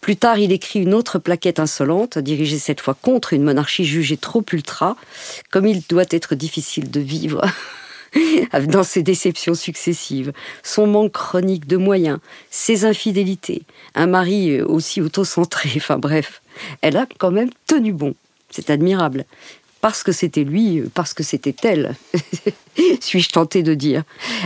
Plus 0.00 0.16
tard, 0.16 0.38
il 0.38 0.50
écrit 0.52 0.80
une 0.80 0.94
autre 0.94 1.18
plaquette 1.18 1.58
insolente, 1.58 2.18
dirigée 2.18 2.58
cette 2.58 2.80
fois 2.80 2.94
contre 2.94 3.34
une 3.34 3.42
monarchie 3.42 3.84
jugée 3.84 4.16
trop 4.16 4.44
ultra, 4.52 4.96
comme 5.50 5.66
il 5.66 5.82
doit 5.88 6.06
être 6.10 6.34
difficile 6.34 6.90
de 6.90 7.00
vivre 7.00 7.42
dans 8.68 8.82
ses 8.82 9.02
déceptions 9.02 9.54
successives, 9.54 10.32
son 10.62 10.86
manque 10.86 11.12
chronique 11.12 11.66
de 11.66 11.76
moyens, 11.76 12.18
ses 12.50 12.84
infidélités, 12.84 13.62
un 13.94 14.06
mari 14.06 14.60
aussi 14.62 15.00
autocentré, 15.00 15.70
enfin 15.76 15.98
bref, 15.98 16.42
elle 16.82 16.96
a 16.96 17.06
quand 17.18 17.30
même 17.30 17.50
tenu 17.66 17.92
bon. 17.92 18.14
C'est 18.50 18.70
admirable. 18.70 19.24
Parce 19.80 20.02
que 20.02 20.12
c'était 20.12 20.44
lui, 20.44 20.82
parce 20.92 21.14
que 21.14 21.22
c'était 21.22 21.54
elle, 21.62 21.94
suis-je 23.00 23.30
tentée 23.30 23.62
de 23.62 23.72
dire. 23.72 24.02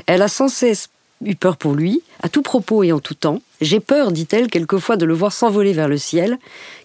Elle 0.07 0.23
a 0.23 0.29
sans 0.29 0.49
cesse 0.49 0.91
eu 1.25 1.35
peur 1.35 1.57
pour 1.57 1.75
lui, 1.75 2.03
à 2.23 2.29
tout 2.29 2.43
propos 2.43 2.83
et 2.83 2.93
en 2.93 3.01
tout 3.01 3.15
temps. 3.15 3.41
J'ai 3.61 3.81
peur, 3.81 4.13
dit-elle, 4.13 4.49
quelquefois 4.49 4.97
de 4.97 5.05
le 5.05 5.15
voir 5.15 5.33
s'envoler 5.33 5.73
vers 5.73 5.89
le 5.89 5.99
ciel, 5.99 6.39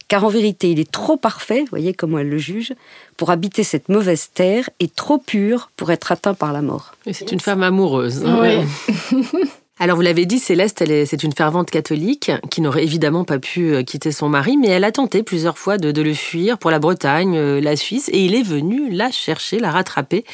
car 0.07 0.23
en 0.25 0.29
vérité 0.29 0.71
il 0.71 0.79
est 0.79 0.91
trop 0.91 1.17
parfait, 1.17 1.65
voyez 1.69 1.93
comment 1.93 2.19
elle 2.19 2.29
le 2.29 2.37
juge, 2.37 2.73
pour 3.17 3.29
habiter 3.29 3.63
cette 3.63 3.89
mauvaise 3.89 4.29
terre 4.33 4.69
et 4.79 4.87
trop 4.87 5.17
pur 5.17 5.71
pour 5.77 5.91
être 5.91 6.11
atteint 6.11 6.33
par 6.33 6.51
la 6.51 6.61
mort. 6.61 6.95
c'est 7.11 7.31
une 7.31 7.39
femme 7.39 7.63
amoureuse. 7.63 8.25
Hein. 8.25 8.65
Oui. 9.11 9.29
Alors 9.81 9.95
vous 9.95 10.01
l'avez 10.01 10.25
dit, 10.25 10.39
Céleste, 10.39 10.83
c'est 11.05 11.23
une 11.23 11.31
fervente 11.31 11.71
catholique 11.71 12.31
qui 12.51 12.59
n'aurait 12.59 12.83
évidemment 12.83 13.23
pas 13.23 13.39
pu 13.39 13.73
euh, 13.73 13.83
quitter 13.83 14.11
son 14.11 14.27
mari, 14.27 14.57
mais 14.57 14.67
elle 14.67 14.83
a 14.83 14.91
tenté 14.91 15.23
plusieurs 15.23 15.57
fois 15.57 15.77
de, 15.77 15.93
de 15.93 16.01
le 16.01 16.13
fuir 16.13 16.57
pour 16.57 16.69
la 16.69 16.79
Bretagne, 16.79 17.37
euh, 17.37 17.61
la 17.61 17.77
Suisse, 17.77 18.09
et 18.11 18.25
il 18.25 18.35
est 18.35 18.43
venu 18.43 18.89
la 18.89 19.09
chercher, 19.09 19.57
la 19.57 19.71
rattraper. 19.71 20.25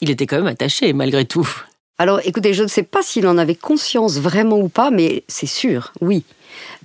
Il 0.00 0.10
était 0.10 0.26
quand 0.26 0.38
même 0.38 0.48
attaché 0.48 0.92
malgré 0.92 1.24
tout. 1.24 1.48
Alors 2.00 2.20
écoutez, 2.24 2.54
je 2.54 2.62
ne 2.62 2.68
sais 2.68 2.82
pas 2.82 3.02
s'il 3.02 3.26
en 3.26 3.36
avait 3.36 3.54
conscience 3.54 4.20
vraiment 4.20 4.58
ou 4.58 4.70
pas, 4.70 4.90
mais 4.90 5.22
c'est 5.28 5.44
sûr, 5.44 5.92
oui. 6.00 6.24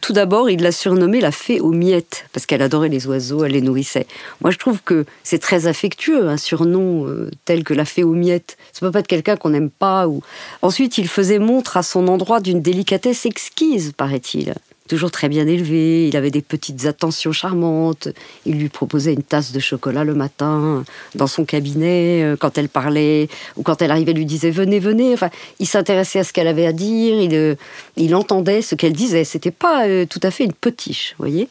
Tout 0.01 0.11
d'abord, 0.11 0.49
il 0.49 0.61
l'a 0.61 0.73
surnommée 0.73 1.21
la 1.21 1.31
fée 1.31 1.61
aux 1.61 1.71
miettes, 1.71 2.25
parce 2.33 2.45
qu'elle 2.45 2.61
adorait 2.61 2.89
les 2.89 3.07
oiseaux, 3.07 3.45
elle 3.45 3.53
les 3.53 3.61
nourrissait. 3.61 4.07
Moi, 4.41 4.51
je 4.51 4.57
trouve 4.57 4.81
que 4.83 5.05
c'est 5.23 5.39
très 5.39 5.67
affectueux, 5.67 6.27
un 6.27 6.35
surnom 6.35 7.07
euh, 7.07 7.31
tel 7.45 7.63
que 7.63 7.73
la 7.73 7.85
fée 7.85 8.03
aux 8.03 8.11
miettes. 8.11 8.57
Ça 8.73 8.81
peut 8.81 8.91
pas 8.91 8.99
être 8.99 9.07
quelqu'un 9.07 9.37
qu'on 9.37 9.51
n'aime 9.51 9.69
pas. 9.69 10.05
Ou... 10.09 10.21
Ensuite, 10.61 10.97
il 10.97 11.07
faisait 11.07 11.39
montre 11.39 11.77
à 11.77 11.83
son 11.83 12.09
endroit 12.09 12.41
d'une 12.41 12.61
délicatesse 12.61 13.25
exquise, 13.25 13.93
paraît-il 13.95 14.53
toujours 14.87 15.11
très 15.11 15.29
bien 15.29 15.47
élevé, 15.47 16.07
il 16.07 16.15
avait 16.15 16.31
des 16.31 16.41
petites 16.41 16.85
attentions 16.85 17.31
charmantes, 17.31 18.07
il 18.45 18.59
lui 18.59 18.69
proposait 18.69 19.13
une 19.13 19.23
tasse 19.23 19.51
de 19.51 19.59
chocolat 19.59 20.03
le 20.03 20.13
matin 20.13 20.83
dans 21.15 21.27
son 21.27 21.43
cabinet 21.45 22.23
euh, 22.23 22.35
quand 22.37 22.57
elle 22.57 22.69
parlait, 22.69 23.27
ou 23.57 23.63
quand 23.63 23.81
elle 23.81 23.91
arrivait, 23.91 24.11
il 24.11 24.17
lui 24.17 24.25
disait 24.25 24.51
venez, 24.51 24.79
venez. 24.79 25.13
Enfin, 25.13 25.29
il 25.59 25.67
s'intéressait 25.67 26.19
à 26.19 26.23
ce 26.23 26.33
qu'elle 26.33 26.47
avait 26.47 26.67
à 26.67 26.71
dire, 26.71 27.19
il, 27.19 27.33
euh, 27.33 27.55
il 27.97 28.13
entendait 28.13 28.61
ce 28.61 28.75
qu'elle 28.75 28.93
disait. 28.93 29.23
C'était 29.23 29.51
pas 29.51 29.87
euh, 29.87 30.05
tout 30.05 30.21
à 30.21 30.29
fait 30.29 30.43
une 30.43 30.53
potiche, 30.53 31.15
voyez. 31.17 31.49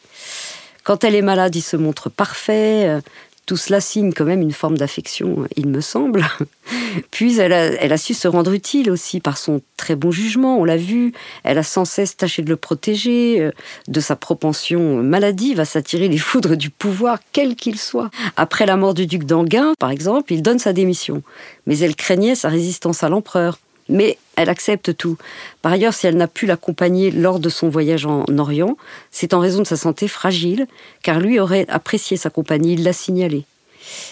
Quand 0.84 1.02
elle 1.02 1.14
est 1.14 1.22
malade, 1.22 1.56
il 1.56 1.62
se 1.62 1.76
montre 1.76 2.10
parfait. 2.10 3.00
Tout 3.46 3.58
cela 3.58 3.80
signe 3.80 4.12
quand 4.12 4.24
même 4.24 4.40
une 4.40 4.52
forme 4.52 4.78
d'affection, 4.78 5.46
il 5.56 5.68
me 5.68 5.82
semble. 5.82 6.24
Puis 7.10 7.38
elle 7.38 7.52
a, 7.52 7.98
su 7.98 8.14
se 8.14 8.26
rendre 8.26 8.52
utile 8.52 8.90
aussi 8.90 9.20
par 9.20 9.36
son 9.36 9.60
très 9.76 9.96
bon 9.96 10.10
jugement, 10.10 10.58
on 10.58 10.64
l'a 10.64 10.78
vu. 10.78 11.12
Elle 11.42 11.58
a 11.58 11.62
sans 11.62 11.84
cesse 11.84 12.16
tâché 12.16 12.40
de 12.40 12.48
le 12.48 12.56
protéger 12.56 13.40
euh, 13.40 13.50
de 13.88 14.00
sa 14.00 14.16
propension 14.16 15.02
maladive 15.02 15.60
à 15.60 15.66
s'attirer 15.66 16.08
les 16.08 16.18
foudres 16.18 16.56
du 16.56 16.70
pouvoir, 16.70 17.18
quel 17.32 17.54
qu'il 17.54 17.78
soit. 17.78 18.10
Après 18.36 18.64
la 18.64 18.76
mort 18.76 18.94
du 18.94 19.06
duc 19.06 19.24
d'Anguin, 19.24 19.74
par 19.78 19.90
exemple, 19.90 20.32
il 20.32 20.40
donne 20.40 20.58
sa 20.58 20.72
démission. 20.72 21.22
Mais 21.66 21.78
elle 21.78 21.96
craignait 21.96 22.34
sa 22.34 22.48
résistance 22.48 23.02
à 23.02 23.10
l'empereur. 23.10 23.58
Mais 23.90 24.16
elle 24.36 24.48
accepte 24.48 24.96
tout. 24.96 25.16
Par 25.62 25.72
ailleurs, 25.72 25.94
si 25.94 26.06
elle 26.06 26.16
n'a 26.16 26.28
pu 26.28 26.46
l'accompagner 26.46 27.10
lors 27.10 27.38
de 27.38 27.48
son 27.48 27.68
voyage 27.68 28.06
en 28.06 28.24
Orient, 28.38 28.76
c'est 29.10 29.34
en 29.34 29.40
raison 29.40 29.60
de 29.60 29.66
sa 29.66 29.76
santé 29.76 30.08
fragile, 30.08 30.66
car 31.02 31.20
lui 31.20 31.38
aurait 31.38 31.66
apprécié 31.68 32.16
sa 32.16 32.30
compagnie, 32.30 32.74
il 32.74 32.84
l'a 32.84 32.92
signalé. 32.92 33.44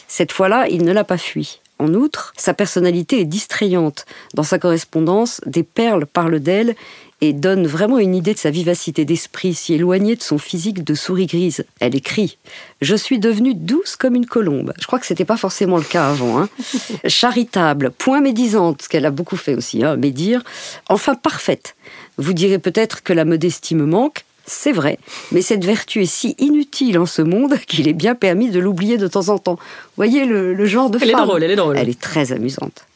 Cette 0.09 0.33
fois-là, 0.33 0.67
il 0.69 0.85
ne 0.85 0.93
l'a 0.93 1.05
pas 1.05 1.19
fui. 1.19 1.62
En 1.79 1.95
outre, 1.95 2.33
sa 2.37 2.55
personnalité 2.55 3.21
est 3.21 3.25
distrayante. 3.25 4.07
Dans 4.35 4.43
sa 4.43 4.59
correspondance, 4.59 5.41
des 5.47 5.63
perles 5.63 6.07
parlent 6.07 6.41
d'elle 6.41 6.77
et 7.23 7.33
donnent 7.33 7.69
vraiment 7.69 7.99
une 7.99 8.17
idée 8.17 8.35
de 8.35 8.39
sa 8.39 8.51
vivacité 8.51 9.05
d'esprit, 9.05 9.55
si 9.55 9.75
éloignée 9.75 10.17
de 10.17 10.23
son 10.23 10.39
physique 10.39 10.83
de 10.83 10.95
souris 10.95 11.27
grise. 11.27 11.65
Elle 11.79 11.95
écrit 11.95 12.37
Je 12.81 12.97
suis 12.97 13.21
devenue 13.21 13.55
douce 13.55 13.95
comme 13.95 14.17
une 14.17 14.27
colombe. 14.27 14.75
Je 14.81 14.87
crois 14.87 14.99
que 14.99 15.07
ce 15.07 15.13
n'était 15.13 15.25
pas 15.25 15.37
forcément 15.37 15.79
le 15.79 15.85
cas 15.85 16.11
avant. 16.11 16.41
Hein. 16.41 16.49
Charitable, 17.07 17.93
point 17.93 18.21
médisante, 18.21 18.83
ce 18.83 18.89
qu'elle 18.89 19.07
a 19.07 19.13
beaucoup 19.13 19.37
fait 19.37 19.55
aussi, 19.55 19.85
hein, 19.85 19.97
médire. 19.97 20.43
Enfin 20.89 21.15
parfaite. 21.15 21.77
Vous 22.19 22.33
direz 22.33 22.59
peut-être 22.59 23.05
que 23.05 23.13
la 23.13 23.25
modestie 23.25 23.77
me 23.77 23.87
manque, 23.87 24.25
c'est 24.47 24.73
vrai, 24.73 24.99
mais 25.31 25.43
cette 25.43 25.65
vertu 25.65 26.03
est 26.03 26.07
si 26.07 26.35
inutile 26.39 26.99
en 26.99 27.07
ce 27.07 27.23
monde 27.23 27.59
qu'il 27.67 27.89
est 27.89 27.93
bien 27.93 28.15
permis 28.15 28.51
de 28.51 28.59
l'oublier 28.59 28.99
de 28.99 29.07
temps 29.07 29.29
en 29.29 29.39
temps. 29.39 29.59
Voyez 29.97 30.25
le, 30.25 30.67
genre 30.67 30.91
de 30.91 30.99
elle 31.01 31.11
femme. 31.11 31.11
Elle 31.11 31.23
est 31.23 31.27
drôle, 31.27 31.43
elle 31.45 31.51
est 31.51 31.57
drôle. 31.57 31.79
Elle 31.79 31.89
est 31.89 32.01
très 32.01 32.33
amusante. 32.33 32.87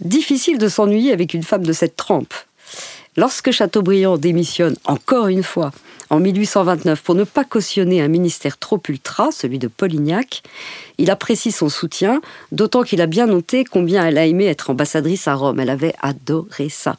Difficile 0.00 0.58
de 0.58 0.68
s'ennuyer 0.68 1.12
avec 1.12 1.34
une 1.34 1.42
femme 1.42 1.64
de 1.64 1.72
cette 1.72 1.96
trempe. 1.96 2.34
Lorsque 3.16 3.50
Chateaubriand 3.50 4.16
démissionne 4.16 4.76
encore 4.84 5.28
une 5.28 5.42
fois 5.42 5.70
en 6.08 6.18
1829 6.18 7.02
pour 7.02 7.14
ne 7.14 7.24
pas 7.24 7.44
cautionner 7.44 8.00
un 8.00 8.08
ministère 8.08 8.58
trop 8.58 8.80
ultra, 8.88 9.30
celui 9.32 9.58
de 9.58 9.68
Polignac, 9.68 10.42
il 10.98 11.10
apprécie 11.10 11.52
son 11.52 11.68
soutien, 11.68 12.20
d'autant 12.52 12.82
qu'il 12.82 13.00
a 13.02 13.06
bien 13.06 13.26
noté 13.26 13.64
combien 13.64 14.06
elle 14.06 14.18
a 14.18 14.26
aimé 14.26 14.46
être 14.46 14.70
ambassadrice 14.70 15.28
à 15.28 15.34
Rome. 15.34 15.60
Elle 15.60 15.70
avait 15.70 15.94
adoré 16.00 16.68
ça. 16.70 16.96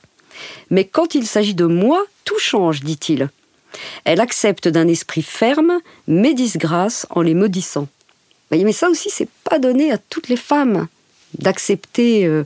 Mais 0.69 0.85
quand 0.85 1.15
il 1.15 1.25
s'agit 1.25 1.55
de 1.55 1.65
moi, 1.65 2.03
tout 2.25 2.39
change, 2.39 2.81
dit-il. 2.81 3.29
Elle 4.05 4.21
accepte 4.21 4.67
d'un 4.67 4.87
esprit 4.87 5.21
ferme 5.21 5.79
mes 6.07 6.33
disgrâces 6.33 7.05
en 7.09 7.21
les 7.21 7.33
maudissant. 7.33 7.87
Mais 8.51 8.71
ça 8.71 8.89
aussi, 8.89 9.09
c'est 9.09 9.29
pas 9.43 9.59
donné 9.59 9.91
à 9.91 9.97
toutes 9.97 10.29
les 10.29 10.37
femmes 10.37 10.87
d'accepter 11.39 12.25
euh, 12.25 12.43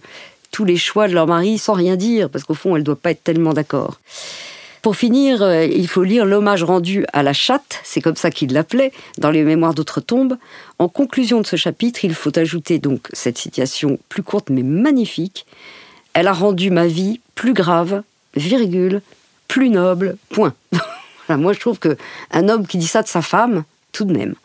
tous 0.52 0.64
les 0.64 0.78
choix 0.78 1.08
de 1.08 1.14
leur 1.14 1.28
mari 1.28 1.58
sans 1.58 1.74
rien 1.74 1.96
dire, 1.96 2.30
parce 2.30 2.46
qu'au 2.46 2.54
fond, 2.54 2.76
elles 2.76 2.82
ne 2.82 2.86
doivent 2.86 2.98
pas 2.98 3.12
être 3.12 3.24
tellement 3.24 3.54
d'accord. 3.54 4.00
Pour 4.82 4.96
finir, 4.96 5.42
euh, 5.42 5.66
il 5.66 5.88
faut 5.88 6.04
lire 6.04 6.26
l'hommage 6.26 6.64
rendu 6.64 7.06
à 7.12 7.24
la 7.24 7.34
chatte, 7.34 7.82
c'est 7.84 8.00
comme 8.00 8.16
ça 8.16 8.32
qu'il 8.32 8.54
l'appelait, 8.54 8.94
dans 9.18 9.32
les 9.32 9.44
Mémoires 9.44 9.74
d'outre-tombe. 9.74 10.38
En 10.80 10.88
conclusion 10.88 11.42
de 11.42 11.46
ce 11.46 11.56
chapitre, 11.56 12.06
il 12.06 12.14
faut 12.14 12.38
ajouter 12.38 12.80
donc 12.80 13.08
cette 13.12 13.38
citation 13.38 14.00
plus 14.08 14.24
courte 14.24 14.50
mais 14.50 14.64
magnifique. 14.64 15.46
Elle 16.14 16.28
a 16.28 16.34
rendu 16.34 16.72
ma 16.72 16.88
vie 16.88 17.20
plus 17.36 17.54
grave, 17.54 18.04
virgule, 18.36 19.02
plus 19.48 19.70
noble, 19.70 20.18
point. 20.30 20.54
moi, 21.36 21.52
je 21.52 21.60
trouve 21.60 21.80
que 21.80 21.98
un 22.32 22.48
homme 22.48 22.66
qui 22.66 22.78
dit 22.78 22.88
ça 22.88 23.02
de 23.02 23.08
sa 23.08 23.22
femme, 23.22 23.66
tout 23.92 24.06
de 24.06 24.14
même. 24.14 24.36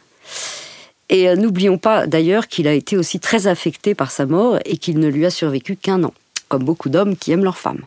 Et 1.09 1.29
euh, 1.29 1.37
n'oublions 1.37 1.79
pas 1.79 2.07
d'ailleurs 2.07 2.49
qu'il 2.49 2.67
a 2.67 2.73
été 2.73 2.97
aussi 2.97 3.21
très 3.21 3.47
affecté 3.47 3.95
par 3.95 4.11
sa 4.11 4.27
mort 4.27 4.59
et 4.65 4.79
qu'il 4.79 4.99
ne 4.99 5.09
lui 5.09 5.27
a 5.27 5.31
survécu 5.31 5.77
qu'un 5.77 6.03
an, 6.03 6.15
comme 6.49 6.65
beaucoup 6.65 6.89
d'hommes 6.89 7.17
qui 7.17 7.31
aiment 7.33 7.45
leur 7.45 7.59
femme. 7.59 7.83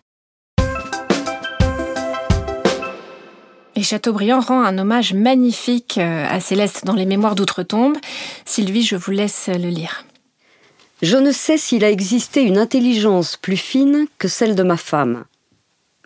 Et 3.77 3.83
Chateaubriand 3.83 4.39
rend 4.39 4.61
un 4.61 4.77
hommage 4.77 5.13
magnifique 5.13 5.97
euh, 5.97 6.25
à 6.29 6.39
Céleste 6.39 6.85
dans 6.85 6.93
les 6.93 7.05
Mémoires 7.05 7.35
d'outre-tombe. 7.35 7.97
Sylvie, 8.45 8.83
je 8.83 8.95
vous 8.95 9.11
laisse 9.11 9.49
le 9.49 9.69
lire. 9.69 10.05
Je 11.01 11.17
ne 11.17 11.31
sais 11.31 11.57
s'il 11.57 11.83
a 11.83 11.91
existé 11.91 12.41
une 12.41 12.57
intelligence 12.57 13.35
plus 13.35 13.57
fine 13.57 14.07
que 14.17 14.29
celle 14.29 14.55
de 14.55 14.63
ma 14.63 14.77
femme. 14.77 15.25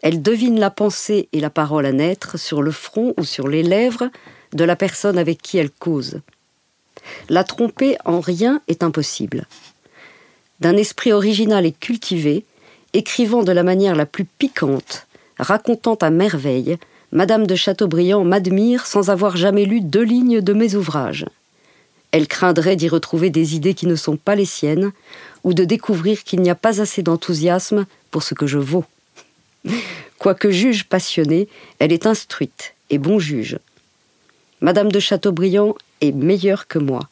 Elle 0.01 0.21
devine 0.21 0.59
la 0.59 0.69
pensée 0.69 1.27
et 1.33 1.39
la 1.39 1.49
parole 1.49 1.85
à 1.85 1.91
naître 1.91 2.37
sur 2.37 2.61
le 2.61 2.71
front 2.71 3.13
ou 3.17 3.23
sur 3.23 3.47
les 3.47 3.63
lèvres 3.63 4.09
de 4.53 4.63
la 4.63 4.75
personne 4.75 5.17
avec 5.17 5.41
qui 5.41 5.57
elle 5.57 5.71
cause. 5.71 6.21
La 7.29 7.43
tromper 7.43 7.97
en 8.05 8.19
rien 8.19 8.61
est 8.67 8.83
impossible. 8.83 9.45
D'un 10.59 10.77
esprit 10.77 11.11
original 11.11 11.65
et 11.65 11.71
cultivé, 11.71 12.45
écrivant 12.93 13.43
de 13.43 13.51
la 13.51 13.63
manière 13.63 13.95
la 13.95 14.05
plus 14.05 14.25
piquante, 14.25 15.07
racontant 15.37 15.95
à 15.95 16.09
merveille, 16.09 16.77
Madame 17.11 17.47
de 17.47 17.55
Chateaubriand 17.55 18.23
m'admire 18.23 18.85
sans 18.85 19.09
avoir 19.09 19.35
jamais 19.35 19.65
lu 19.65 19.81
deux 19.81 20.03
lignes 20.03 20.41
de 20.41 20.53
mes 20.53 20.75
ouvrages. 20.75 21.25
Elle 22.11 22.27
craindrait 22.27 22.75
d'y 22.75 22.87
retrouver 22.87 23.29
des 23.29 23.55
idées 23.55 23.73
qui 23.73 23.87
ne 23.87 23.95
sont 23.95 24.17
pas 24.17 24.35
les 24.35 24.45
siennes, 24.45 24.91
ou 25.43 25.53
de 25.53 25.63
découvrir 25.63 26.23
qu'il 26.23 26.41
n'y 26.41 26.49
a 26.49 26.55
pas 26.55 26.81
assez 26.81 27.01
d'enthousiasme 27.01 27.85
pour 28.11 28.23
ce 28.23 28.33
que 28.33 28.47
je 28.47 28.57
vaux. 28.57 28.85
Quoique 30.17 30.51
juge 30.51 30.85
passionnée, 30.85 31.47
elle 31.79 31.91
est 31.91 32.05
instruite 32.05 32.75
et 32.89 32.97
bon 32.97 33.19
juge. 33.19 33.57
Madame 34.61 34.91
de 34.91 34.99
Chateaubriand 34.99 35.75
est 36.01 36.11
meilleure 36.11 36.67
que 36.67 36.79
moi, 36.79 37.07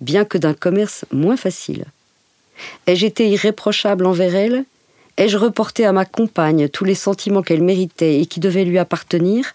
bien 0.00 0.24
que 0.24 0.38
d'un 0.38 0.54
commerce 0.54 1.04
moins 1.12 1.36
facile. 1.36 1.84
Ai-je 2.86 3.06
été 3.06 3.28
irréprochable 3.28 4.06
envers 4.06 4.34
elle? 4.34 4.64
Ai-je 5.16 5.36
reporté 5.36 5.84
à 5.84 5.92
ma 5.92 6.04
compagne 6.04 6.68
tous 6.68 6.84
les 6.84 6.94
sentiments 6.94 7.42
qu'elle 7.42 7.62
méritait 7.62 8.20
et 8.20 8.26
qui 8.26 8.40
devaient 8.40 8.64
lui 8.64 8.78
appartenir? 8.78 9.54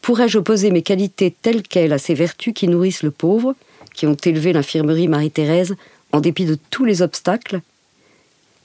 Pourrais-je 0.00 0.38
opposer 0.38 0.70
mes 0.70 0.82
qualités 0.82 1.34
telles 1.42 1.62
quelles 1.62 1.92
à 1.92 1.98
ces 1.98 2.14
vertus 2.14 2.54
qui 2.54 2.68
nourrissent 2.68 3.02
le 3.02 3.10
pauvre, 3.10 3.54
qui 3.94 4.06
ont 4.06 4.16
élevé 4.16 4.52
l'infirmerie 4.52 5.08
Marie-Thérèse 5.08 5.76
en 6.12 6.20
dépit 6.20 6.44
de 6.44 6.58
tous 6.70 6.84
les 6.84 7.02
obstacles? 7.02 7.60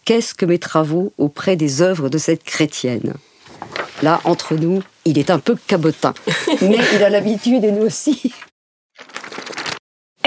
Qu'est-ce 0.07 0.33
que 0.33 0.45
mes 0.45 0.57
travaux 0.57 1.11
auprès 1.17 1.57
des 1.57 1.81
œuvres 1.81 2.07
de 2.07 2.17
cette 2.17 2.45
chrétienne? 2.45 3.15
Là, 4.01 4.21
entre 4.23 4.55
nous, 4.55 4.81
Il 5.03 5.17
est 5.17 5.29
un 5.29 5.39
peu 5.39 5.57
cabotin, 5.67 6.13
mais 6.61 6.77
il 6.95 7.03
a 7.03 7.09
l'habitude 7.09 7.65
et 7.65 7.73
nous 7.73 7.81
aussi. 7.81 8.33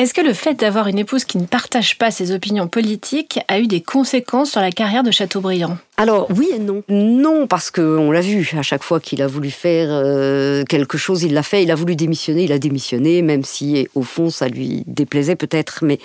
Est-ce 0.00 0.14
que 0.14 0.22
le 0.22 0.32
fait 0.32 0.54
d'avoir 0.54 0.86
une 0.86 0.98
épouse 0.98 1.26
qui 1.26 1.36
ne 1.36 1.44
partage 1.44 1.98
pas 1.98 2.10
ses 2.10 2.32
opinions 2.32 2.68
politiques 2.68 3.38
a 3.48 3.60
eu 3.60 3.66
des 3.66 3.82
conséquences 3.82 4.52
sur 4.52 4.62
la 4.62 4.70
carrière 4.70 5.02
de 5.02 5.10
Chateaubriand? 5.10 5.76
Alors 5.98 6.26
oui 6.34 6.48
et 6.54 6.58
non. 6.58 6.82
Non, 6.88 7.46
parce 7.46 7.70
qu'on 7.70 8.10
l'a 8.10 8.22
vu, 8.22 8.50
à 8.56 8.62
chaque 8.62 8.82
fois 8.82 8.98
qu'il 8.98 9.20
a 9.20 9.26
voulu 9.26 9.50
faire 9.50 9.88
euh, 9.90 10.64
quelque 10.64 10.96
chose, 10.96 11.22
il 11.22 11.34
l'a 11.34 11.42
fait, 11.42 11.64
il 11.64 11.70
a 11.70 11.74
voulu 11.74 11.96
démissionner, 11.96 12.44
il 12.44 12.52
a 12.52 12.58
démissionné, 12.58 13.20
même 13.20 13.44
si 13.44 13.88
au 13.94 14.00
fond 14.00 14.30
ça 14.30 14.48
lui 14.48 14.84
déplaisait 14.86 15.36
peut-être. 15.36 15.84
Mais, 15.84 15.98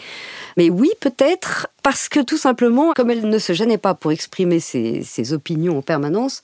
oui, 0.69 0.89
peut-être, 0.99 1.67
parce 1.81 2.09
que 2.09 2.19
tout 2.19 2.37
simplement, 2.37 2.91
comme 2.91 3.11
elle 3.11 3.29
ne 3.29 3.39
se 3.39 3.53
gênait 3.53 3.77
pas 3.77 3.93
pour 3.93 4.11
exprimer 4.11 4.59
ses 4.59 5.31
opinions 5.31 5.77
en 5.77 5.81
permanence, 5.81 6.41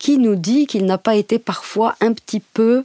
qui 0.00 0.18
nous 0.18 0.34
dit 0.34 0.66
qu'il 0.66 0.86
n'a 0.86 0.98
pas 0.98 1.14
été 1.14 1.38
parfois 1.38 1.94
un 2.00 2.14
petit 2.14 2.40
peu 2.40 2.82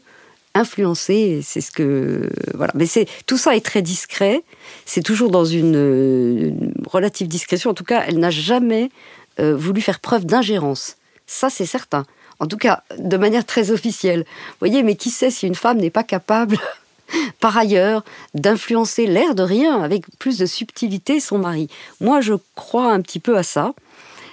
influencé. 0.55 1.41
C'est 1.43 1.61
ce 1.61 1.71
que 1.71 2.29
voilà. 2.55 2.73
Mais 2.75 2.87
c'est 2.87 3.07
tout 3.27 3.37
ça 3.37 3.55
est 3.55 3.63
très 3.63 3.83
discret. 3.83 4.43
C'est 4.85 5.03
toujours 5.03 5.29
dans 5.29 5.45
une, 5.45 6.73
relative 6.87 7.27
discrétion. 7.27 7.69
En 7.69 7.75
tout 7.75 7.83
cas, 7.83 8.03
elle 8.07 8.17
n'a 8.17 8.31
jamais 8.31 8.89
euh, 9.39 9.55
voulu 9.55 9.81
faire 9.81 9.99
preuve 9.99 10.25
d'ingérence. 10.25 10.97
Ça, 11.27 11.49
c'est 11.49 11.65
certain. 11.65 12.05
En 12.39 12.47
tout 12.47 12.57
cas, 12.57 12.83
de 12.97 13.17
manière 13.17 13.45
très 13.45 13.71
officielle. 13.71 14.19
Vous 14.19 14.67
voyez, 14.67 14.83
mais 14.83 14.95
qui 14.95 15.09
sait 15.09 15.29
si 15.29 15.47
une 15.47 15.55
femme 15.55 15.77
n'est 15.77 15.89
pas 15.89 16.03
capable, 16.03 16.57
par 17.39 17.57
ailleurs, 17.57 18.03
d'influencer 18.33 19.07
l'air 19.07 19.35
de 19.35 19.43
rien 19.43 19.81
avec 19.81 20.05
plus 20.19 20.37
de 20.37 20.45
subtilité 20.45 21.19
son 21.19 21.37
mari? 21.37 21.69
Moi, 22.01 22.21
je 22.21 22.33
crois 22.55 22.91
un 22.91 23.01
petit 23.01 23.19
peu 23.19 23.37
à 23.37 23.43
ça. 23.43 23.73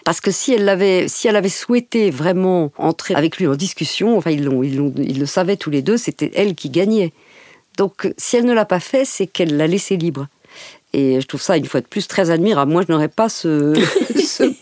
Parce 0.05 0.21
que 0.21 0.31
si 0.31 0.53
elle 0.53 0.69
avait, 0.69 1.07
si 1.09 1.29
elle 1.29 1.37
avait 1.37 1.49
souhaité 1.49 2.11
vraiment 2.11 2.73
entrer 2.77 3.15
avec 3.15 3.37
lui 3.37 3.47
en 3.47 3.55
discussion, 3.55 4.17
enfin 4.17 4.31
ils, 4.31 4.49
ils, 4.65 4.93
ils 4.99 5.21
le 5.21 5.27
savaient 5.27 5.57
tous 5.57 5.71
les 5.71 5.83
deux, 5.83 5.97
c'était 5.97 6.31
elle 6.35 6.55
qui 6.55 6.71
gagnait. 6.71 7.13
Donc 7.79 8.13
si 8.19 8.37
elle 8.37 8.45
ne 8.45 8.53
l'a 8.53 8.65
pas 8.65 8.81
fait, 8.81 9.05
c'est 9.05 9.27
qu'elle 9.27 9.57
l'a 9.57 9.67
laissé 9.67 9.97
libre. 9.97 10.27
Et 10.93 11.21
je 11.21 11.27
trouve 11.27 11.41
ça, 11.41 11.57
une 11.57 11.65
fois 11.65 11.81
de 11.81 11.87
plus, 11.87 12.07
très 12.07 12.31
admirable. 12.31 12.71
Moi, 12.71 12.83
je 12.87 12.93
n'aurais 12.93 13.09
pas 13.09 13.29
ce, 13.29 13.73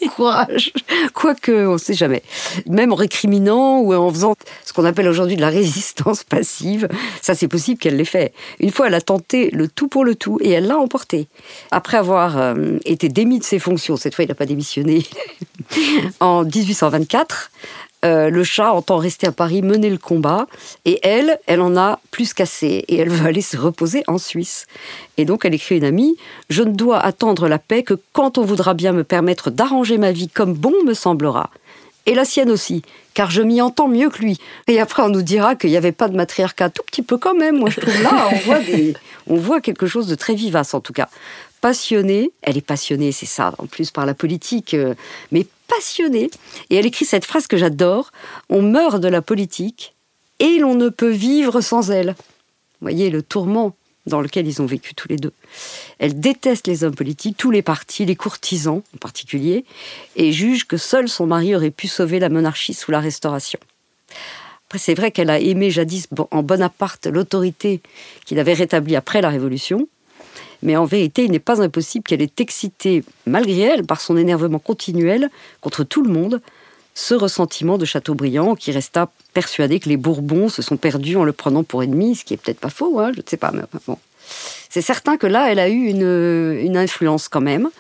courage. 0.17 0.73
Quoique, 1.13 1.51
on 1.67 1.73
ne 1.75 1.79
sait 1.79 1.95
jamais. 1.95 2.23
Même 2.67 2.93
en 2.93 2.97
récriminant 2.97 3.81
ou 3.81 3.93
en 3.95 4.11
faisant 4.11 4.35
ce 4.65 4.73
qu'on 4.73 4.85
appelle 4.85 5.09
aujourd'hui 5.09 5.37
de 5.37 5.41
la 5.41 5.49
résistance 5.49 6.23
passive, 6.25 6.89
ça, 7.21 7.35
c'est 7.35 7.49
possible 7.49 7.81
qu'elle 7.81 7.97
l'ait 7.97 8.05
fait. 8.05 8.33
Une 8.61 8.71
fois, 8.71 8.87
elle 8.87 8.95
a 8.95 9.01
tenté 9.01 9.51
le 9.51 9.69
tout 9.69 9.89
pour 9.89 10.05
le 10.05 10.15
tout 10.15 10.39
et 10.41 10.51
elle 10.51 10.67
l'a 10.67 10.79
emporté. 10.79 11.27
Après 11.71 11.97
avoir 11.97 12.39
euh, 12.39 12.79
été 12.85 13.09
démis 13.09 13.39
de 13.39 13.45
ses 13.45 13.59
fonctions, 13.59 13.97
cette 13.97 14.15
fois, 14.15 14.25
il 14.25 14.29
n'a 14.29 14.35
pas 14.35 14.47
démissionné, 14.47 15.05
en 16.21 16.45
1824, 16.45 17.51
euh, 18.05 18.31
le 18.31 18.45
chat 18.45 18.73
entend 18.73 18.97
rester 18.97 19.27
à 19.27 19.33
Paris, 19.33 19.63
mener 19.63 19.91
le 19.91 19.99
combat, 19.99 20.47
et 20.85 21.01
elle, 21.03 21.39
elle 21.47 21.61
en 21.61 21.77
a 21.77 22.01
plus 22.11 22.33
cassé, 22.33 22.85
et 22.89 22.97
elle 22.97 23.11
veut 23.11 23.27
aller 23.27 23.43
se 23.43 23.57
reposer 23.57 24.03
en 24.07 24.19
Suisse. 24.19 24.67
Et 25.17 25.25
donc 25.25 25.45
elle 25.45 25.55
écrit 25.55 25.77
une 25.77 25.85
amie, 25.85 26.17
Je 26.49 26.63
ne 26.63 26.73
dois 26.73 26.99
attendre 26.99 27.49
la 27.49 27.59
paix 27.59 27.83
que 27.83 27.95
quand 28.13 28.39
on 28.39 28.43
voudra 28.43 28.75
bien 28.75 28.93
me 28.93 29.05
permettre 29.05 29.51
d'arranger 29.51 29.99
ma 29.99 30.13
vie 30.13 30.29
comme 30.29 30.55
bon 30.55 30.75
me 30.87 30.95
semblera. 30.95 31.51
Et 32.07 32.15
la 32.15 32.25
sienne 32.25 32.51
aussi, 32.51 32.83
car 33.13 33.31
je 33.31 33.43
m'y 33.43 33.61
entends 33.61 33.89
mieux 33.89 34.09
que 34.09 34.21
lui. 34.21 34.39
Et 34.67 34.81
après, 34.81 35.03
on 35.03 35.11
nous 35.11 35.23
dira 35.23 35.55
qu'il 35.55 35.71
n'y 35.71 35.77
avait 35.77 35.93
pas 35.93 36.09
de 36.09 36.17
matriarcat, 36.17 36.71
tout 36.71 36.83
petit 36.87 37.03
peu 37.03 37.19
quand 37.19 37.35
même. 37.35 37.59
Moi, 37.59 37.69
je 37.69 37.81
trouve 37.81 38.03
là, 38.03 38.29
on 38.33 38.37
voit, 38.37 38.59
on 39.27 39.37
voit 39.37 39.61
quelque 39.61 39.87
chose 39.87 40.07
de 40.07 40.15
très 40.15 40.35
vivace, 40.35 40.73
en 40.73 40.81
tout 40.81 40.95
cas. 40.95 41.09
Passionnée, 41.61 42.31
elle 42.43 42.57
est 42.57 42.67
passionnée, 42.67 43.13
c'est 43.13 43.27
ça, 43.27 43.55
en 43.59 43.67
plus 43.67 43.91
par 43.91 44.07
la 44.07 44.15
politique, 44.15 44.75
euh, 44.75 44.95
mais 45.31 45.47
passionnée. 45.69 46.31
Et 46.71 46.77
elle 46.77 46.87
écrit 46.87 47.05
cette 47.05 47.27
phrase 47.27 47.47
que 47.47 47.57
j'adore 47.57 48.13
On 48.49 48.63
meurt 48.63 49.01
de 49.01 49.09
la 49.09 49.21
politique 49.23 49.95
et 50.39 50.59
l'on 50.59 50.75
ne 50.75 50.89
peut 50.89 51.11
vivre 51.11 51.61
sans 51.61 51.91
elle. 51.91 52.15
Vous 52.81 52.87
voyez 52.87 53.11
le 53.11 53.23
tourment 53.23 53.75
dans 54.07 54.21
lequel 54.21 54.47
ils 54.47 54.63
ont 54.63 54.67
vécu 54.67 54.95
tous 54.95 55.09
les 55.09 55.17
deux. 55.17 55.33
Elle 55.99 56.19
déteste 56.19 56.67
les 56.67 56.85
hommes 56.85 56.95
politiques, 56.95 57.37
tous 57.37 57.51
les 57.51 57.63
partis, 57.63 58.07
les 58.07 58.17
courtisans 58.17 58.83
en 58.95 58.99
particulier, 58.99 59.65
et 60.17 60.33
juge 60.33 60.67
que 60.67 60.79
seul 60.79 61.09
son 61.09 61.27
mari 61.27 61.55
aurait 61.55 61.71
pu 61.71 61.89
sauver 61.89 62.19
la 62.19 62.31
monarchie 62.31 62.75
sous 62.75 62.91
la 62.91 63.01
Restauration. 63.01 63.61
Après, 64.67 64.79
c'est 64.79 64.95
vrai 64.95 65.11
qu'elle 65.11 65.31
a 65.31 65.41
aimé 65.41 65.71
jadis 65.71 66.07
en 66.31 66.43
Bonaparte 66.43 67.07
l'autorité 67.07 67.81
qu'il 68.25 68.39
avait 68.39 68.55
rétablie 68.55 68.97
après 68.97 69.21
la 69.21 69.29
Révolution, 69.29 69.89
mais 70.63 70.77
en 70.77 70.85
vérité, 70.85 71.25
il 71.25 71.31
n'est 71.31 71.39
pas 71.39 71.63
impossible 71.63 72.05
qu'elle 72.05 72.23
ait 72.23 72.33
excité, 72.39 73.05
malgré 73.27 73.61
elle, 73.61 73.85
par 73.85 74.01
son 74.01 74.17
énervement 74.17 74.59
continuel 74.59 75.31
contre 75.61 75.85
tout 75.85 76.03
le 76.03 76.13
monde, 76.13 76.41
ce 76.95 77.15
ressentiment 77.15 77.79
de 77.79 77.85
Chateaubriand 77.85 78.55
qui 78.55 78.73
resta 78.73 79.11
persuadé 79.33 79.81
que 79.81 79.89
les 79.89 79.97
Bourbons 79.97 80.49
se 80.49 80.61
sont 80.61 80.77
perdus 80.77 81.17
en 81.17 81.25
le 81.25 81.33
prenant 81.33 81.63
pour 81.63 81.83
ennemi, 81.83 82.17
ce 82.17 82.25
qui 82.25 82.35
est 82.35 82.37
peut-être 82.37 82.61
pas 82.61 82.69
faux, 82.69 82.99
hein, 83.01 83.13
je 83.15 83.21
ne 83.21 83.27
sais 83.27 83.37
pas. 83.37 83.53
Mais 83.53 83.63
bon. 83.87 83.97
C'est 84.69 84.83
certain 84.83 85.17
que 85.17 85.27
là, 85.27 85.51
elle 85.51 85.59
a 85.59 85.69
eu 85.69 85.87
une, 85.87 86.59
une 86.61 86.77
influence 86.77 87.29
quand 87.29 87.41
même. 87.41 87.71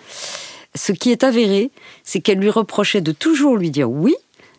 Ce 0.74 0.92
qui 0.92 1.10
est 1.10 1.24
avéré, 1.24 1.70
c'est 2.02 2.20
qu'elle 2.20 2.38
lui 2.38 2.50
reprochait 2.50 3.00
de 3.00 3.12
toujours 3.12 3.56
lui 3.56 3.70
dire 3.70 3.90
oui, 3.90 4.14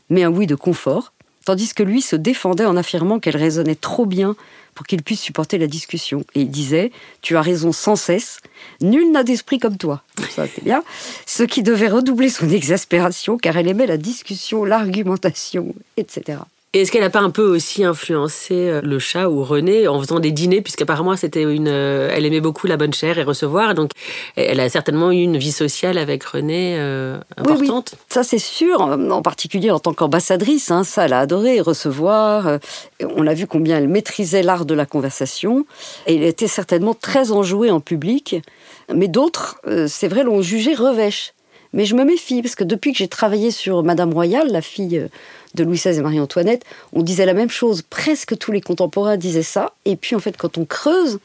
mais 0.10 0.23
un 0.23 0.29
oui 0.29 0.47
de 0.47 0.55
confort, 0.55 1.13
tandis 1.45 1.73
que 1.73 1.84
lui 1.84 2.01
se 2.01 2.15
défendait 2.15 2.65
en 2.65 2.77
affirmant 2.77 3.19
qu'elle 3.19 3.38
raisonnait 3.38 3.75
trop 3.75 4.05
bien 4.05 4.36
pour 4.82 4.88
qu'il 4.88 5.04
puisse 5.04 5.22
supporter 5.22 5.60
la 5.60 5.67
discussion. 5.67 6.24
Et 6.34 6.41
il 6.41 6.50
disait 6.50 6.91
Tu 7.22 7.38
as 7.38 7.41
raison 7.44 7.72
sans 7.72 7.96
cesse, 7.96 8.39
nul 8.82 9.12
n'a 9.12 9.24
d'esprit 9.24 9.60
comme 9.60 9.78
toi. 9.78 10.02
Ça, 10.32 10.48
c'est 10.48 10.63
bien. 10.63 10.84
Ce 11.28 11.44
qui 11.44 11.62
devait 11.62 11.88
redoubler 11.88 12.30
son 12.30 12.50
exaspération, 12.50 13.38
car 13.38 13.58
elle 13.58 13.67
aimait 13.67 13.86
la 13.86 13.98
discussion, 13.98 14.65
l'argumentation, 14.65 15.76
etc. 15.98 16.39
Et 16.73 16.81
est-ce 16.81 16.91
qu'elle 16.93 17.01
n'a 17.01 17.10
pas 17.10 17.19
un 17.19 17.31
peu 17.31 17.43
aussi 17.43 17.84
influencé 17.84 18.53
euh, 18.53 18.79
le 18.81 18.97
chat 18.97 19.27
ou 19.27 19.43
René 19.43 19.89
en 19.89 19.99
faisant 19.99 20.19
des 20.21 20.31
dîners, 20.31 20.62
puisqu'apparemment 20.62 21.17
c'était 21.17 21.41
une, 21.43 21.67
euh, 21.67 22.10
elle 22.13 22.25
aimait 22.25 22.39
beaucoup 22.39 22.65
la 22.65 22.77
bonne 22.77 22.93
chair 22.93 23.19
et 23.19 23.23
recevoir, 23.23 23.75
donc 23.75 23.91
elle 24.38 24.62
a 24.62 24.69
certainement 24.69 25.12
eu 25.12 25.17
une 25.17 25.36
vie 25.36 25.51
sociale 25.51 25.97
avec 25.97 26.23
René 26.23 26.77
euh, 26.79 27.19
importante. 27.36 27.89
Oui, 27.91 27.99
ça 28.07 28.23
c'est 28.23 28.39
sûr, 28.39 28.79
en 28.79 29.21
particulier 29.21 29.69
en 29.69 29.79
tant 29.79 29.93
qu'ambassadrice, 29.93 30.71
hein, 30.71 30.86
ça 30.86 31.05
elle 31.05 31.13
a 31.13 31.19
adoré 31.19 31.60
recevoir. 31.60 32.60
On 33.17 33.27
a 33.27 33.34
vu 33.34 33.47
combien 33.47 33.77
elle 33.77 33.89
maîtrisait 33.89 34.41
l'art 34.41 34.65
de 34.65 34.73
la 34.73 34.86
conversation 34.86 35.65
et 36.07 36.15
elle 36.15 36.23
était 36.23 36.47
certainement 36.47 36.93
très 36.93 37.34
enjouée 37.34 37.69
en 37.69 37.81
public. 37.81 38.38
Mais 38.93 39.10
d'autres, 39.10 39.60
c'est 39.88 40.07
vrai, 40.07 40.23
l'ont 40.23 40.41
jugée 40.41 40.73
revêche. 40.73 41.34
Mais 41.73 41.86
je 41.86 41.95
me 41.95 42.03
méfie 42.03 42.41
parce 42.41 42.55
que 42.55 42.63
depuis 42.63 42.91
que 42.91 42.97
j'ai 42.97 43.07
travaillé 43.07 43.51
sur 43.51 43.84
Madame 43.84 44.13
Royale, 44.13 44.51
la 44.51 44.62
fille 44.62 45.07
de 45.55 45.63
Louis 45.63 45.77
XVI 45.77 45.97
et 45.97 46.01
Marie-Antoinette, 46.01 46.63
on 46.93 47.01
disait 47.01 47.25
la 47.25 47.34
même 47.34 47.49
chose. 47.49 47.81
Presque 47.81 48.38
tous 48.38 48.51
les 48.51 48.62
contemporains 48.62 49.17
disaient 49.17 49.43
ça. 49.43 49.73
Et 49.86 49.95
puis, 49.95 50.15
en 50.15 50.19
fait, 50.19 50.36
quand 50.38 50.57
on 50.57 50.65
creuse, 50.65 51.19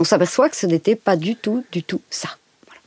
on 0.00 0.04
s'aperçoit 0.04 0.48
que 0.48 0.56
ce 0.56 0.66
n'était 0.66 0.96
pas 0.96 1.16
du 1.16 1.36
tout, 1.36 1.64
du 1.72 1.82
tout 1.82 2.00
ça. 2.10 2.30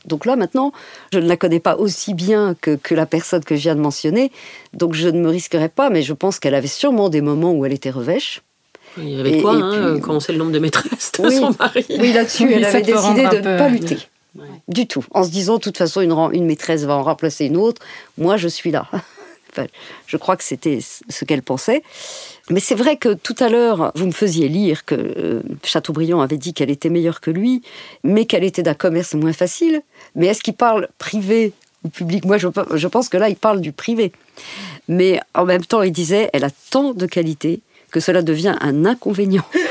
Donc 0.06 0.26
là, 0.26 0.36
maintenant, 0.36 0.72
je 1.12 1.18
ne 1.18 1.28
la 1.28 1.36
connais 1.36 1.60
pas 1.60 1.76
aussi 1.76 2.14
bien 2.14 2.56
que, 2.60 2.78
la 2.94 3.06
personne 3.06 3.44
que 3.44 3.56
je 3.56 3.62
viens 3.62 3.74
de 3.74 3.80
mentionner, 3.80 4.32
donc 4.72 4.94
je 4.94 5.08
ne 5.08 5.20
me 5.20 5.28
risquerai 5.28 5.68
pas, 5.68 5.90
mais 5.90 6.02
je 6.02 6.12
pense 6.14 6.38
qu'elle 6.38 6.54
avait 6.54 6.66
sûrement 6.66 7.08
des 7.08 7.20
moments 7.20 7.52
où 7.52 7.66
elle 7.66 7.72
était 7.72 7.90
revêche. 7.90 8.42
Il 8.96 9.10
y 9.10 9.20
avait 9.20 9.40
quoi, 9.40 9.54
hein, 9.54 10.00
quand 10.00 10.14
on 10.14 10.20
sait 10.20 10.32
le 10.32 10.38
nombre 10.38 10.52
de 10.52 10.58
maîtresses 10.58 11.12
de 11.20 11.30
son 11.30 11.54
mari 11.58 11.84
Oui, 11.90 12.12
là-dessus, 12.12 12.50
elle 12.52 12.64
avait 12.64 12.82
décidé 12.82 13.28
de 13.28 13.36
ne 13.36 13.58
pas 13.58 13.68
lutter. 13.68 13.98
Du 14.68 14.86
tout. 14.86 15.04
En 15.12 15.24
se 15.24 15.30
disant, 15.30 15.56
de 15.56 15.60
toute 15.60 15.78
façon, 15.78 16.00
une, 16.30 16.46
maîtresse 16.46 16.82
va 16.84 16.94
en 16.94 17.02
remplacer 17.02 17.46
une 17.46 17.56
autre. 17.56 17.82
Moi, 18.16 18.36
je 18.36 18.48
suis 18.48 18.70
là 18.70 18.88
je 20.06 20.16
crois 20.16 20.36
que 20.36 20.44
c'était 20.44 20.78
ce 20.80 21.24
qu'elle 21.24 21.42
pensait. 21.42 21.82
Mais 22.48 22.60
c'est 22.60 22.76
vrai 22.76 22.96
que 22.96 23.14
tout 23.14 23.34
à 23.40 23.48
l'heure, 23.48 23.90
vous 23.96 24.06
me 24.06 24.12
faisiez 24.12 24.48
lire 24.48 24.84
que 24.84 24.94
euh, 24.94 25.42
Chateaubriand 25.64 26.20
avait 26.20 26.36
dit 26.36 26.54
qu'elle 26.54 26.70
était 26.70 26.90
meilleure 26.90 27.20
que 27.20 27.32
lui, 27.32 27.62
mais 28.04 28.24
qu'elle 28.24 28.44
était 28.44 28.62
d'un 28.62 28.74
commerce 28.74 29.14
moins 29.14 29.32
facile. 29.32 29.82
Mais 30.14 30.26
est-ce 30.26 30.42
qu'il 30.42 30.54
parle 30.54 30.88
privé 30.98 31.52
ou 31.82 31.88
public? 31.88 32.24
Moi, 32.24 32.38
je, 32.38 32.46
je 32.74 32.86
pense 32.86 33.08
que 33.08 33.16
là, 33.16 33.28
il 33.28 33.36
parle 33.36 33.60
du 33.60 33.72
privé. 33.72 34.12
Mais 34.86 35.20
en 35.34 35.44
même 35.44 35.64
temps, 35.64 35.82
il 35.82 35.92
disait, 35.92 36.30
elle 36.32 36.44
a 36.44 36.50
tant 36.70 36.92
de 36.94 37.06
qualités 37.06 37.60
que 37.90 38.00
cela 38.00 38.22
devient 38.22 38.56
un 38.60 38.84
inconvénient. 38.84 39.44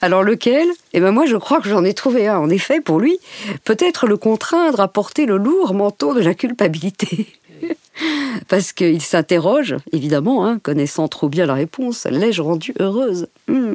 Alors 0.00 0.22
lequel? 0.22 0.66
Eh 0.92 1.00
ben 1.00 1.10
moi 1.10 1.26
je 1.26 1.36
crois 1.36 1.60
que 1.60 1.68
j'en 1.68 1.84
ai 1.84 1.94
trouvé 1.94 2.28
un 2.28 2.38
en 2.38 2.50
effet 2.50 2.80
pour 2.80 3.00
lui. 3.00 3.18
Peut-être 3.64 4.06
le 4.06 4.16
contraindre 4.16 4.80
à 4.80 4.88
porter 4.88 5.26
le 5.26 5.36
lourd 5.36 5.74
manteau 5.74 6.14
de 6.14 6.20
la 6.20 6.34
culpabilité. 6.34 7.26
Parce 8.48 8.72
qu'il 8.72 9.00
s'interroge, 9.00 9.76
évidemment, 9.92 10.46
hein, 10.46 10.58
connaissant 10.58 11.08
trop 11.08 11.28
bien 11.28 11.46
la 11.46 11.54
réponse, 11.54 12.06
l'ai-je 12.10 12.42
rendue 12.42 12.74
heureuse? 12.80 13.28
Hmm. 13.48 13.74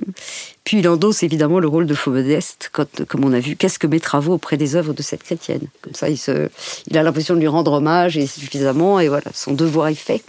Puis 0.64 0.80
il 0.80 0.88
endosse 0.88 1.24
évidemment 1.24 1.60
le 1.60 1.68
rôle 1.68 1.86
de 1.86 1.94
faux 1.94 2.12
modeste, 2.12 2.70
comme 2.72 3.24
on 3.24 3.34
a 3.34 3.40
vu, 3.40 3.56
qu'est-ce 3.56 3.80
que 3.80 3.88
mes 3.88 4.00
travaux 4.00 4.34
auprès 4.34 4.58
des 4.58 4.76
œuvres 4.76 4.94
de 4.94 5.02
cette 5.02 5.24
chrétienne? 5.24 5.68
Comme 5.82 5.94
ça, 5.94 6.10
il, 6.10 6.18
se, 6.18 6.50
il 6.88 6.98
a 6.98 7.04
l'impression 7.04 7.34
de 7.36 7.40
lui 7.40 7.48
rendre 7.48 7.74
hommage 7.74 8.18
et 8.18 8.28
suffisamment, 8.28 9.00
et 9.00 9.08
voilà, 9.08 9.32
son 9.34 9.54
devoir 9.54 9.88
est 9.88 9.96
fait. 9.96 10.24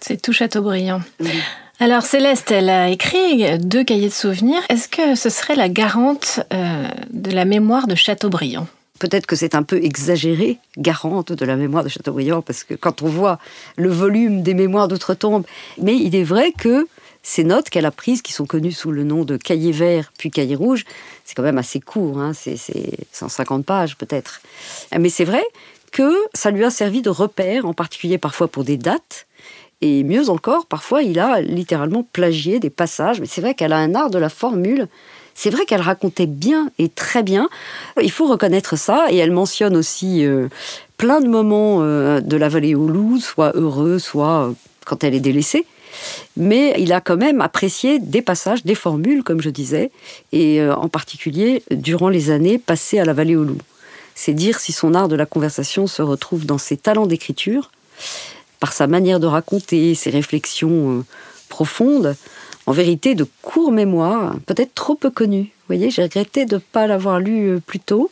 C'est 0.00 0.20
tout 0.20 0.32
Chateaubriand. 0.32 1.00
Alors 1.80 2.02
Céleste, 2.02 2.50
elle 2.50 2.70
a 2.70 2.88
écrit 2.88 3.56
deux 3.60 3.84
cahiers 3.84 4.08
de 4.08 4.12
souvenirs. 4.12 4.60
Est-ce 4.68 4.88
que 4.88 5.14
ce 5.14 5.30
serait 5.30 5.54
la 5.54 5.68
garante 5.68 6.40
euh, 6.52 6.88
de 7.10 7.30
la 7.30 7.44
mémoire 7.44 7.86
de 7.86 7.94
Chateaubriand? 7.94 8.66
Peut-être 8.98 9.26
que 9.26 9.36
c'est 9.36 9.54
un 9.54 9.62
peu 9.62 9.76
exagéré, 9.84 10.58
garante 10.76 11.30
de 11.30 11.44
la 11.44 11.54
mémoire 11.54 11.84
de 11.84 11.88
Chateaubriand, 11.88 12.42
parce 12.42 12.64
que 12.64 12.74
quand 12.74 13.02
on 13.02 13.06
voit 13.06 13.38
le 13.76 13.90
volume 13.90 14.42
des 14.42 14.54
mémoires 14.54 14.88
d'outre-tombe, 14.88 15.44
mais 15.80 15.94
il 15.94 16.16
est 16.16 16.24
vrai 16.24 16.50
que 16.50 16.88
ces 17.22 17.44
notes 17.44 17.70
qu'elle 17.70 17.86
a 17.86 17.92
prises, 17.92 18.22
qui 18.22 18.32
sont 18.32 18.46
connues 18.46 18.72
sous 18.72 18.90
le 18.90 19.04
nom 19.04 19.24
de 19.24 19.36
cahier 19.36 19.70
vert 19.70 20.10
puis 20.18 20.32
cahier 20.32 20.56
rouge, 20.56 20.84
c'est 21.24 21.36
quand 21.36 21.44
même 21.44 21.58
assez 21.58 21.78
court, 21.78 22.18
hein, 22.18 22.32
c'est 22.34 22.56
150 23.12 23.64
pages 23.64 23.96
peut-être. 23.96 24.40
Mais 24.98 25.10
c'est 25.10 25.24
vrai 25.24 25.44
que 25.92 26.12
ça 26.34 26.50
lui 26.50 26.64
a 26.64 26.70
servi 26.70 27.02
de 27.02 27.10
repère, 27.10 27.66
en 27.66 27.72
particulier 27.72 28.18
parfois 28.18 28.48
pour 28.48 28.64
des 28.64 28.76
dates. 28.78 29.27
Et 29.80 30.02
mieux 30.02 30.28
encore, 30.28 30.66
parfois 30.66 31.02
il 31.02 31.20
a 31.20 31.40
littéralement 31.40 32.02
plagié 32.02 32.58
des 32.58 32.70
passages, 32.70 33.20
mais 33.20 33.26
c'est 33.26 33.40
vrai 33.40 33.54
qu'elle 33.54 33.72
a 33.72 33.78
un 33.78 33.94
art 33.94 34.10
de 34.10 34.18
la 34.18 34.28
formule. 34.28 34.88
C'est 35.34 35.50
vrai 35.50 35.66
qu'elle 35.66 35.82
racontait 35.82 36.26
bien 36.26 36.72
et 36.80 36.88
très 36.88 37.22
bien. 37.22 37.48
Il 38.02 38.10
faut 38.10 38.26
reconnaître 38.26 38.76
ça. 38.76 39.06
Et 39.10 39.18
elle 39.18 39.30
mentionne 39.30 39.76
aussi 39.76 40.24
euh, 40.24 40.48
plein 40.96 41.20
de 41.20 41.28
moments 41.28 41.78
euh, 41.80 42.20
de 42.20 42.36
la 42.36 42.48
vallée 42.48 42.74
au 42.74 42.88
loup, 42.88 43.20
soit 43.20 43.52
heureux, 43.54 44.00
soit 44.00 44.48
euh, 44.48 44.52
quand 44.84 45.04
elle 45.04 45.14
est 45.14 45.20
délaissée. 45.20 45.64
Mais 46.36 46.74
il 46.78 46.92
a 46.92 47.00
quand 47.00 47.16
même 47.16 47.40
apprécié 47.40 48.00
des 48.00 48.20
passages, 48.20 48.64
des 48.64 48.74
formules, 48.74 49.22
comme 49.22 49.40
je 49.40 49.50
disais, 49.50 49.92
et 50.32 50.60
en 50.62 50.88
particulier 50.88 51.62
durant 51.70 52.08
les 52.08 52.30
années 52.30 52.58
passées 52.58 52.98
à 52.98 53.04
la 53.04 53.12
vallée 53.12 53.36
au 53.36 53.44
loup. 53.44 53.58
C'est 54.14 54.34
dire 54.34 54.60
si 54.60 54.72
son 54.72 54.94
art 54.94 55.08
de 55.08 55.16
la 55.16 55.26
conversation 55.26 55.86
se 55.86 56.02
retrouve 56.02 56.46
dans 56.46 56.58
ses 56.58 56.76
talents 56.76 57.06
d'écriture, 57.06 57.70
par 58.60 58.72
sa 58.72 58.86
manière 58.86 59.20
de 59.20 59.26
raconter, 59.26 59.94
ses 59.94 60.10
réflexions 60.10 61.04
profondes, 61.48 62.16
en 62.66 62.72
vérité 62.72 63.14
de 63.14 63.26
courts 63.42 63.72
mémoires, 63.72 64.36
peut-être 64.46 64.74
trop 64.74 64.94
peu 64.94 65.10
connus. 65.10 65.44
Vous 65.44 65.74
voyez, 65.74 65.90
j'ai 65.90 66.02
regretté 66.02 66.44
de 66.44 66.56
ne 66.56 66.60
pas 66.60 66.86
l'avoir 66.86 67.20
lu 67.20 67.60
plus 67.66 67.80
tôt. 67.80 68.10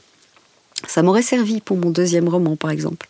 Ça 0.87 1.03
m'aurait 1.03 1.23
servi 1.23 1.61
pour 1.61 1.77
mon 1.77 1.91
deuxième 1.91 2.29
roman, 2.29 2.57
par 2.57 2.71
exemple. 2.71 3.09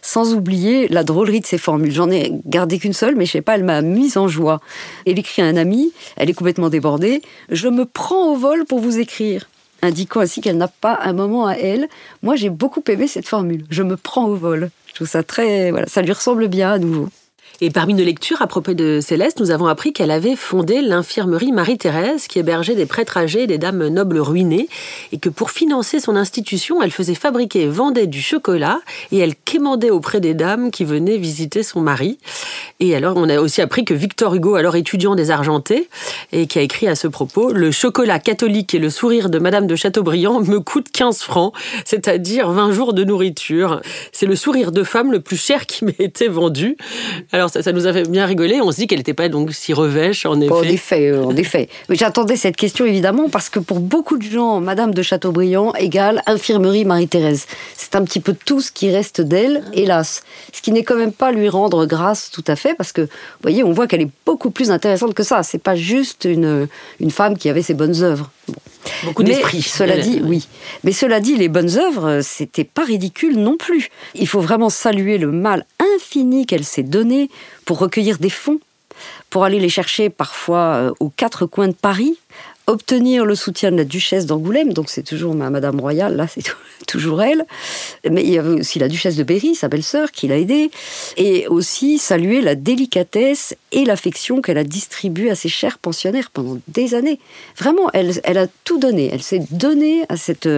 Sans 0.00 0.34
oublier 0.34 0.88
la 0.88 1.04
drôlerie 1.04 1.40
de 1.40 1.46
ses 1.46 1.58
formules. 1.58 1.92
J'en 1.92 2.10
ai 2.10 2.32
gardé 2.46 2.78
qu'une 2.78 2.92
seule, 2.92 3.16
mais 3.16 3.26
je 3.26 3.32
sais 3.32 3.42
pas, 3.42 3.54
elle 3.54 3.64
m'a 3.64 3.82
mise 3.82 4.16
en 4.16 4.28
joie. 4.28 4.60
Elle 5.06 5.18
écrit 5.18 5.42
à 5.42 5.46
un 5.46 5.56
ami, 5.56 5.92
elle 6.16 6.30
est 6.30 6.34
complètement 6.34 6.70
débordée. 6.70 7.22
Je 7.50 7.68
me 7.68 7.84
prends 7.84 8.32
au 8.32 8.36
vol 8.36 8.64
pour 8.64 8.80
vous 8.80 8.98
écrire 8.98 9.48
indiquant 9.82 10.20
ainsi 10.20 10.40
qu'elle 10.40 10.56
n'a 10.56 10.68
pas 10.68 10.98
un 11.02 11.12
moment 11.12 11.46
à 11.46 11.54
elle. 11.54 11.88
Moi, 12.22 12.36
j'ai 12.36 12.50
beaucoup 12.50 12.82
aimé 12.88 13.08
cette 13.08 13.26
formule. 13.26 13.64
Je 13.68 13.82
me 13.82 13.96
prends 13.96 14.26
au 14.26 14.36
vol. 14.36 14.70
Trouve 15.02 15.10
ça 15.10 15.24
très, 15.24 15.72
voilà, 15.72 15.88
ça 15.88 16.00
lui 16.00 16.12
ressemble 16.12 16.46
bien 16.46 16.70
à 16.70 16.78
nouveau. 16.78 17.08
Et 17.60 17.70
parmi 17.70 17.94
nos 17.94 18.04
lectures 18.04 18.42
à 18.42 18.46
propos 18.46 18.74
de 18.74 19.00
Céleste, 19.00 19.38
nous 19.40 19.50
avons 19.50 19.66
appris 19.66 19.92
qu'elle 19.92 20.10
avait 20.10 20.36
fondé 20.36 20.80
l'infirmerie 20.80 21.52
Marie-Thérèse 21.52 22.26
qui 22.26 22.38
hébergeait 22.38 22.74
des 22.74 22.86
prêtres 22.86 23.16
âgés 23.16 23.42
et 23.42 23.46
des 23.46 23.58
dames 23.58 23.86
nobles 23.88 24.18
ruinées 24.18 24.68
et 25.12 25.18
que 25.18 25.28
pour 25.28 25.50
financer 25.50 26.00
son 26.00 26.16
institution, 26.16 26.82
elle 26.82 26.90
faisait 26.90 27.14
fabriquer 27.14 27.62
et 27.62 27.68
vendait 27.68 28.06
du 28.06 28.20
chocolat 28.20 28.80
et 29.12 29.18
elle 29.18 29.36
quémandait 29.36 29.90
auprès 29.90 30.20
des 30.20 30.34
dames 30.34 30.70
qui 30.70 30.84
venaient 30.84 31.18
visiter 31.18 31.62
son 31.62 31.80
mari. 31.80 32.18
Et 32.80 32.96
alors, 32.96 33.16
on 33.16 33.28
a 33.28 33.38
aussi 33.38 33.60
appris 33.60 33.84
que 33.84 33.94
Victor 33.94 34.34
Hugo, 34.34 34.56
alors 34.56 34.74
étudiant 34.74 35.14
des 35.14 35.30
Argentés, 35.30 35.88
et 36.32 36.46
qui 36.46 36.58
a 36.58 36.62
écrit 36.62 36.88
à 36.88 36.96
ce 36.96 37.06
propos, 37.06 37.52
le 37.52 37.70
chocolat 37.70 38.18
catholique 38.18 38.74
et 38.74 38.78
le 38.78 38.90
sourire 38.90 39.30
de 39.30 39.38
Madame 39.38 39.66
de 39.66 39.76
Chateaubriand 39.76 40.40
me 40.40 40.58
coûtent 40.58 40.90
15 40.90 41.18
francs, 41.18 41.54
c'est-à-dire 41.84 42.50
20 42.50 42.72
jours 42.72 42.92
de 42.92 43.04
nourriture. 43.04 43.80
C'est 44.10 44.26
le 44.26 44.34
sourire 44.34 44.72
de 44.72 44.82
femme 44.82 45.12
le 45.12 45.20
plus 45.20 45.36
cher 45.36 45.66
qui 45.66 45.84
m'ait 45.84 45.94
été 45.98 46.26
vendu. 46.28 46.76
Ça, 47.50 47.72
nous 47.72 47.86
a 47.86 47.92
fait 47.92 48.08
bien 48.08 48.26
rigoler. 48.26 48.60
On 48.60 48.70
se 48.70 48.76
dit 48.76 48.86
qu'elle 48.86 48.98
n'était 48.98 49.14
pas 49.14 49.28
donc 49.28 49.52
si 49.52 49.72
revêche, 49.72 50.26
en 50.26 50.40
effet. 50.40 50.52
En 50.52 50.62
effet, 50.62 51.10
euh, 51.10 51.24
en 51.24 51.36
effet. 51.36 51.68
J'attendais 51.90 52.36
cette 52.36 52.56
question, 52.56 52.84
évidemment, 52.84 53.28
parce 53.28 53.48
que 53.48 53.58
pour 53.58 53.80
beaucoup 53.80 54.18
de 54.18 54.22
gens, 54.22 54.60
Madame 54.60 54.94
de 54.94 55.02
Chateaubriand 55.02 55.74
égale 55.74 56.22
infirmerie 56.26 56.84
Marie-Thérèse. 56.84 57.46
C'est 57.76 57.96
un 57.96 58.04
petit 58.04 58.20
peu 58.20 58.34
tout 58.34 58.60
ce 58.60 58.70
qui 58.70 58.90
reste 58.90 59.20
d'elle, 59.20 59.64
hélas. 59.72 60.22
Ce 60.52 60.62
qui 60.62 60.72
n'est 60.72 60.84
quand 60.84 60.96
même 60.96 61.12
pas 61.12 61.32
lui 61.32 61.48
rendre 61.48 61.86
grâce 61.86 62.30
tout 62.30 62.44
à 62.46 62.56
fait, 62.56 62.74
parce 62.74 62.92
que, 62.92 63.02
vous 63.02 63.08
voyez, 63.42 63.64
on 63.64 63.72
voit 63.72 63.86
qu'elle 63.86 64.02
est 64.02 64.10
beaucoup 64.26 64.50
plus 64.50 64.70
intéressante 64.70 65.14
que 65.14 65.22
ça. 65.22 65.42
C'est 65.42 65.62
pas 65.62 65.76
juste 65.76 66.24
une, 66.24 66.68
une 67.00 67.10
femme 67.10 67.36
qui 67.36 67.48
avait 67.48 67.62
ses 67.62 67.74
bonnes 67.74 68.02
œuvres. 68.02 68.30
Beaucoup 69.04 69.22
d'esprit. 69.22 69.62
Cela 69.62 69.96
dit, 69.96 70.20
oui. 70.24 70.46
Mais 70.84 70.92
cela 70.92 71.20
dit, 71.20 71.36
les 71.36 71.48
bonnes 71.48 71.78
œuvres, 71.78 72.20
c'était 72.22 72.64
pas 72.64 72.84
ridicule 72.84 73.36
non 73.36 73.56
plus. 73.56 73.90
Il 74.14 74.28
faut 74.28 74.40
vraiment 74.40 74.70
saluer 74.70 75.18
le 75.18 75.30
mal 75.30 75.64
infini 75.96 76.46
qu'elle 76.46 76.64
s'est 76.64 76.82
donné 76.82 77.30
pour 77.64 77.78
recueillir 77.78 78.18
des 78.18 78.30
fonds, 78.30 78.60
pour 79.30 79.44
aller 79.44 79.58
les 79.58 79.68
chercher 79.68 80.10
parfois 80.10 80.74
euh, 80.74 80.92
aux 81.00 81.10
quatre 81.10 81.46
coins 81.46 81.68
de 81.68 81.74
Paris, 81.74 82.16
obtenir 82.66 83.24
le 83.24 83.34
soutien 83.34 83.72
de 83.72 83.76
la 83.76 83.84
duchesse 83.84 84.26
d'Angoulême, 84.26 84.72
donc 84.72 84.88
c'est 84.88 85.02
toujours 85.02 85.34
ma 85.34 85.50
Madame 85.50 85.80
Royale, 85.80 86.16
là 86.16 86.26
c'est 86.28 86.42
toujours 86.86 87.22
elle, 87.22 87.44
mais 88.08 88.22
il 88.22 88.30
y 88.30 88.38
avait 88.38 88.60
aussi 88.60 88.78
la 88.78 88.88
duchesse 88.88 89.16
de 89.16 89.22
Berry, 89.22 89.54
sa 89.54 89.68
belle-sœur, 89.68 90.12
qui 90.12 90.28
l'a 90.28 90.38
aidée, 90.38 90.70
et 91.16 91.46
aussi 91.48 91.98
saluer 91.98 92.40
la 92.40 92.54
délicatesse 92.54 93.54
et 93.72 93.84
l'affection 93.84 94.40
qu'elle 94.40 94.58
a 94.58 94.64
distribuée 94.64 95.30
à 95.30 95.34
ses 95.34 95.48
chers 95.48 95.78
pensionnaires 95.78 96.30
pendant 96.30 96.58
des 96.68 96.94
années. 96.94 97.18
Vraiment, 97.56 97.90
elle, 97.92 98.12
elle 98.24 98.38
a 98.38 98.46
tout 98.64 98.78
donné, 98.78 99.10
elle 99.12 99.22
s'est 99.22 99.44
donnée 99.50 100.04
à 100.08 100.16
cette, 100.16 100.48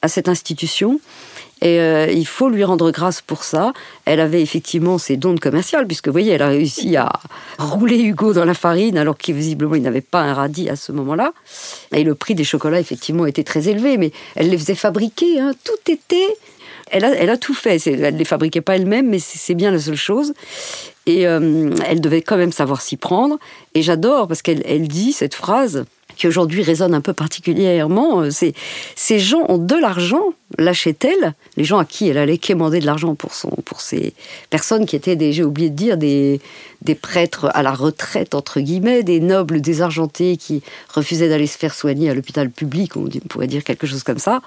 à 0.00 0.08
cette 0.08 0.28
institution, 0.28 1.00
et 1.62 1.78
euh, 1.78 2.10
il 2.10 2.26
faut 2.26 2.48
lui 2.48 2.64
rendre 2.64 2.90
grâce 2.90 3.22
pour 3.22 3.44
ça. 3.44 3.72
Elle 4.04 4.18
avait 4.18 4.42
effectivement 4.42 4.98
ses 4.98 5.16
dons 5.16 5.32
de 5.32 5.38
commercial, 5.38 5.86
puisque 5.86 6.08
vous 6.08 6.12
voyez, 6.12 6.32
elle 6.32 6.42
a 6.42 6.48
réussi 6.48 6.96
à 6.96 7.08
rouler 7.56 8.00
Hugo 8.00 8.32
dans 8.32 8.44
la 8.44 8.54
farine, 8.54 8.98
alors 8.98 9.16
qu'il 9.16 9.36
visiblement 9.36 9.76
il 9.76 9.82
n'avait 9.82 10.00
pas 10.00 10.22
un 10.22 10.34
radis 10.34 10.68
à 10.68 10.74
ce 10.74 10.90
moment-là. 10.90 11.32
Et 11.94 12.02
le 12.02 12.16
prix 12.16 12.34
des 12.34 12.42
chocolats, 12.42 12.80
effectivement, 12.80 13.26
était 13.26 13.44
très 13.44 13.68
élevé, 13.68 13.96
mais 13.96 14.10
elle 14.34 14.50
les 14.50 14.58
faisait 14.58 14.74
fabriquer. 14.74 15.38
Hein. 15.38 15.52
Tout 15.64 15.92
était 15.92 16.36
elle 16.90 17.30
a, 17.30 17.36
tout 17.38 17.54
fait. 17.54 17.80
Elle 17.86 18.12
ne 18.14 18.18
les 18.18 18.24
fabriquait 18.24 18.60
pas 18.60 18.76
elle-même, 18.76 19.08
mais 19.08 19.18
c'est 19.18 19.54
bien 19.54 19.70
la 19.70 19.78
seule 19.78 19.96
chose. 19.96 20.34
Et 21.06 21.26
euh, 21.26 21.70
elle 21.86 22.02
devait 22.02 22.20
quand 22.20 22.36
même 22.36 22.52
savoir 22.52 22.82
s'y 22.82 22.98
prendre. 22.98 23.38
Et 23.74 23.80
j'adore 23.80 24.28
parce 24.28 24.42
qu'elle 24.42 24.62
elle 24.66 24.88
dit 24.88 25.12
cette 25.12 25.34
phrase 25.34 25.86
qui 26.16 26.26
aujourd'hui 26.26 26.62
résonne 26.62 26.94
un 26.94 27.00
peu 27.00 27.12
particulièrement, 27.12 28.22
euh, 28.22 28.30
ces 28.30 29.18
gens 29.18 29.44
ont 29.48 29.58
de 29.58 29.74
l'argent, 29.74 30.34
lâchait-elle, 30.58 31.34
les 31.56 31.64
gens 31.64 31.78
à 31.78 31.84
qui 31.84 32.08
elle 32.08 32.18
allait 32.18 32.38
quémander 32.38 32.80
de 32.80 32.86
l'argent 32.86 33.14
pour, 33.14 33.32
pour 33.64 33.80
ces 33.80 34.14
personnes 34.50 34.86
qui 34.86 34.96
étaient, 34.96 35.16
des, 35.16 35.32
j'ai 35.32 35.44
oublié 35.44 35.70
de 35.70 35.76
dire, 35.76 35.96
des, 35.96 36.40
des 36.82 36.94
prêtres 36.94 37.50
à 37.54 37.62
la 37.62 37.72
retraite, 37.72 38.34
entre 38.34 38.60
guillemets, 38.60 39.02
des 39.02 39.20
nobles 39.20 39.60
désargentés 39.60 40.36
qui 40.36 40.62
refusaient 40.92 41.28
d'aller 41.28 41.46
se 41.46 41.58
faire 41.58 41.74
soigner 41.74 42.10
à 42.10 42.14
l'hôpital 42.14 42.50
public, 42.50 42.96
on 42.96 43.08
pourrait 43.28 43.46
dire 43.46 43.64
quelque 43.64 43.86
chose 43.86 44.02
comme 44.02 44.18
ça. 44.18 44.42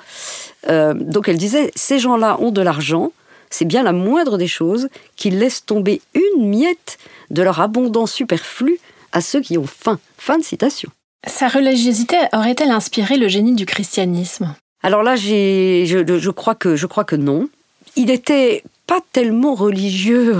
Euh, 0.70 0.94
donc 0.94 1.28
elle 1.28 1.38
disait, 1.38 1.72
ces 1.76 2.00
gens-là 2.00 2.38
ont 2.40 2.52
de 2.52 2.62
l'argent, 2.62 3.12
c'est 3.50 3.66
bien 3.66 3.84
la 3.84 3.94
moindre 3.94 4.38
des 4.38 4.48
choses 4.48 4.90
qu'ils 5.16 5.40
laissent 5.40 5.66
tomber 5.66 6.02
une 6.14 6.50
miette 6.50 6.98
de 7.32 7.42
leur 7.42 7.62
abondance 7.62 8.12
superflu 8.12 8.80
à 9.12 9.22
ceux 9.22 9.42
qui 9.42 9.58
ont 9.58 9.68
faim. 9.68 10.00
Fin 10.18 10.38
de 10.38 10.44
citation. 10.44 10.90
Sa 11.28 11.48
religiosité 11.48 12.18
aurait-elle 12.34 12.72
inspiré 12.72 13.18
le 13.18 13.28
génie 13.28 13.54
du 13.54 13.66
christianisme? 13.66 14.56
Alors 14.84 15.02
là, 15.02 15.16
je, 15.16 15.86
je, 15.86 16.30
crois 16.30 16.56
que, 16.56 16.76
je 16.76 16.86
crois 16.86 17.04
que 17.04 17.16
non. 17.16 17.50
Il 17.96 18.08
n'était 18.08 18.64
pas 18.86 19.00
tellement 19.14 19.56
religieux 19.56 20.36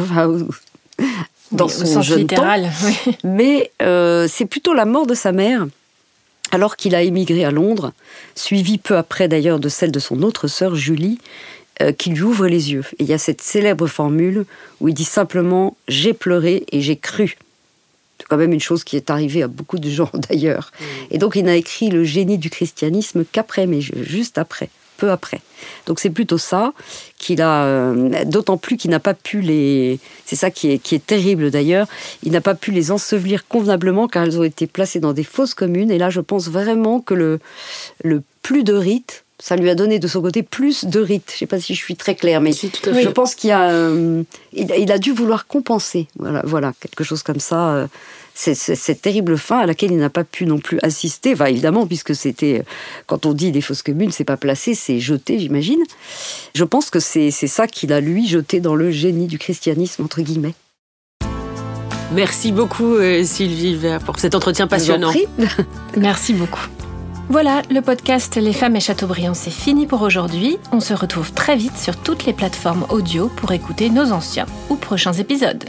dans 1.52 1.68
son 1.68 1.86
sens 1.86 2.06
jeune 2.06 2.20
littéral, 2.20 2.70
mais 3.24 3.72
euh, 3.82 4.28
c'est 4.30 4.46
plutôt 4.46 4.74
la 4.74 4.86
mort 4.86 5.08
de 5.08 5.16
sa 5.16 5.32
mère, 5.32 5.66
alors 6.52 6.76
qu'il 6.76 6.94
a 6.94 7.02
émigré 7.02 7.44
à 7.44 7.52
Londres, 7.52 7.92
suivi 8.36 8.78
peu 8.78 8.98
après 8.98 9.28
d'ailleurs 9.28 9.60
de 9.60 9.70
celle 9.70 9.92
de 9.92 10.00
son 10.00 10.22
autre 10.22 10.48
sœur 10.48 10.76
Julie, 10.76 11.18
euh, 11.82 11.92
qui 11.92 12.12
lui 12.12 12.22
ouvre 12.22 12.48
les 12.48 12.72
yeux. 12.72 12.86
Et 13.00 13.04
il 13.04 13.08
y 13.08 13.14
a 13.14 13.18
cette 13.18 13.42
célèbre 13.42 13.88
formule 13.88 14.46
où 14.80 14.88
il 14.88 14.94
dit 14.94 15.04
simplement 15.04 15.76
J'ai 15.88 16.14
pleuré 16.14 16.66
et 16.72 16.82
j'ai 16.82 16.96
cru. 16.96 17.38
Quand 18.30 18.38
même 18.38 18.54
une 18.54 18.60
chose 18.60 18.84
qui 18.84 18.96
est 18.96 19.10
arrivée 19.10 19.44
à 19.44 19.48
beaucoup 19.48 19.80
de 19.80 19.90
gens 19.90 20.10
d'ailleurs. 20.30 20.72
Mm. 20.80 20.84
Et 21.12 21.18
donc 21.18 21.36
il 21.36 21.46
n'a 21.46 21.56
écrit 21.56 21.90
le 21.90 22.04
génie 22.04 22.38
du 22.38 22.50
christianisme 22.50 23.26
qu'après, 23.32 23.68
mais 23.68 23.82
juste 23.82 24.38
après, 24.38 24.70
peu 24.98 25.12
après. 25.12 25.42
Donc 25.86 26.00
c'est 26.00 26.10
plutôt 26.10 26.38
ça 26.38 26.74
qu'il 27.18 27.42
a, 27.42 27.66
euh, 27.66 28.26
d'autant 28.26 28.58
plus 28.58 28.78
qu'il 28.78 28.92
n'a 28.92 29.00
pas 29.00 29.14
pu 29.14 29.42
les, 29.42 30.00
c'est 30.26 30.36
ça 30.36 30.52
qui 30.52 30.72
est, 30.72 30.80
qui 30.80 30.96
est 30.96 31.06
terrible 31.06 31.52
d'ailleurs, 31.52 31.88
il 32.24 32.32
n'a 32.32 32.42
pas 32.42 32.56
pu 32.56 32.72
les 32.72 32.92
ensevelir 32.92 33.48
convenablement 33.48 34.08
car 34.08 34.24
elles 34.24 34.40
ont 34.40 34.44
été 34.44 34.68
placées 34.68 35.00
dans 35.00 35.14
des 35.14 35.24
fosses 35.24 35.54
communes. 35.54 35.92
Et 35.92 35.98
là 35.98 36.10
je 36.10 36.22
pense 36.22 36.50
vraiment 36.50 37.02
que 37.02 37.14
le, 37.14 37.40
le 38.04 38.24
plus 38.42 38.64
de 38.64 38.74
rites, 38.74 39.25
ça 39.46 39.56
lui 39.56 39.70
a 39.70 39.76
donné 39.76 40.00
de 40.00 40.08
son 40.08 40.24
côté 40.24 40.42
plus 40.42 40.86
de 40.86 41.00
rites. 41.00 41.30
Je 41.30 41.36
ne 41.36 41.38
sais 41.38 41.46
pas 41.46 41.60
si 41.60 41.76
je 41.76 41.80
suis 41.80 41.96
très 41.96 42.16
claire, 42.16 42.42
mais 42.42 42.52
je 42.52 43.08
pense 43.10 43.36
qu'il 43.36 43.52
a, 43.52 43.70
euh, 43.70 44.24
il, 44.54 44.92
a 44.92 44.98
dû 44.98 45.12
vouloir 45.12 45.46
compenser. 45.46 46.08
Voilà, 46.18 46.42
voilà 46.46 46.74
quelque 46.80 47.04
chose 47.04 47.22
comme 47.22 47.40
ça. 47.40 47.76
Euh, 47.76 47.88
cette 48.34 49.04
terrible 49.04 49.38
fin 49.38 49.60
à 49.60 49.68
laquelle 49.68 49.92
il 49.92 50.00
n'a 50.00 50.10
pas 50.10 50.24
pu 50.24 50.48
non 50.48 50.58
plus 50.58 50.80
assister. 50.82 51.34
Enfin, 51.34 51.46
évidemment, 51.46 51.86
puisque 51.86 52.16
c'était, 52.16 52.64
quand 53.06 53.28
on 53.28 53.34
dit 53.34 53.52
des 53.52 53.62
fausses 53.62 53.84
communes, 53.84 54.10
c'est 54.12 54.24
pas 54.24 54.36
placé, 54.36 54.74
c'est 54.74 55.00
jeté, 55.00 55.38
j'imagine. 55.38 55.84
Je 56.56 56.64
pense 56.64 56.90
que 56.90 57.00
c'est 57.00 57.30
ça 57.30 57.68
qu'il 57.68 57.94
a, 57.94 58.02
lui, 58.02 58.28
jeté 58.28 58.62
dans 58.62 58.74
le 58.74 58.90
génie 58.90 59.28
du 59.28 59.38
christianisme, 59.38 60.04
entre 60.04 60.22
guillemets. 60.22 60.56
Merci 62.14 62.52
beaucoup, 62.52 62.96
euh, 62.96 63.24
Sylvie 63.24 63.76
Vert, 63.76 64.00
pour 64.00 64.18
cet 64.18 64.34
entretien 64.34 64.66
passionnant. 64.66 65.14
Merci 65.96 66.34
beaucoup. 66.34 66.68
Voilà, 67.28 67.64
le 67.72 67.82
podcast 67.82 68.36
Les 68.36 68.54
femmes 68.54 68.76
et 68.76 68.80
Chateaubriand, 68.80 69.34
c'est 69.34 69.50
fini 69.50 69.88
pour 69.88 70.04
aujourd'hui. 70.04 70.58
On 70.72 70.80
se 70.80 70.94
retrouve 70.94 71.34
très 71.34 71.56
vite 71.56 71.76
sur 71.76 71.98
toutes 71.98 72.26
les 72.26 72.34
plateformes 72.34 72.86
audio 72.90 73.30
pour 73.30 73.52
écouter 73.52 73.90
nos 73.90 74.12
anciens 74.12 74.46
ou 74.70 74.76
prochains 74.76 75.14
épisodes. 75.14 75.66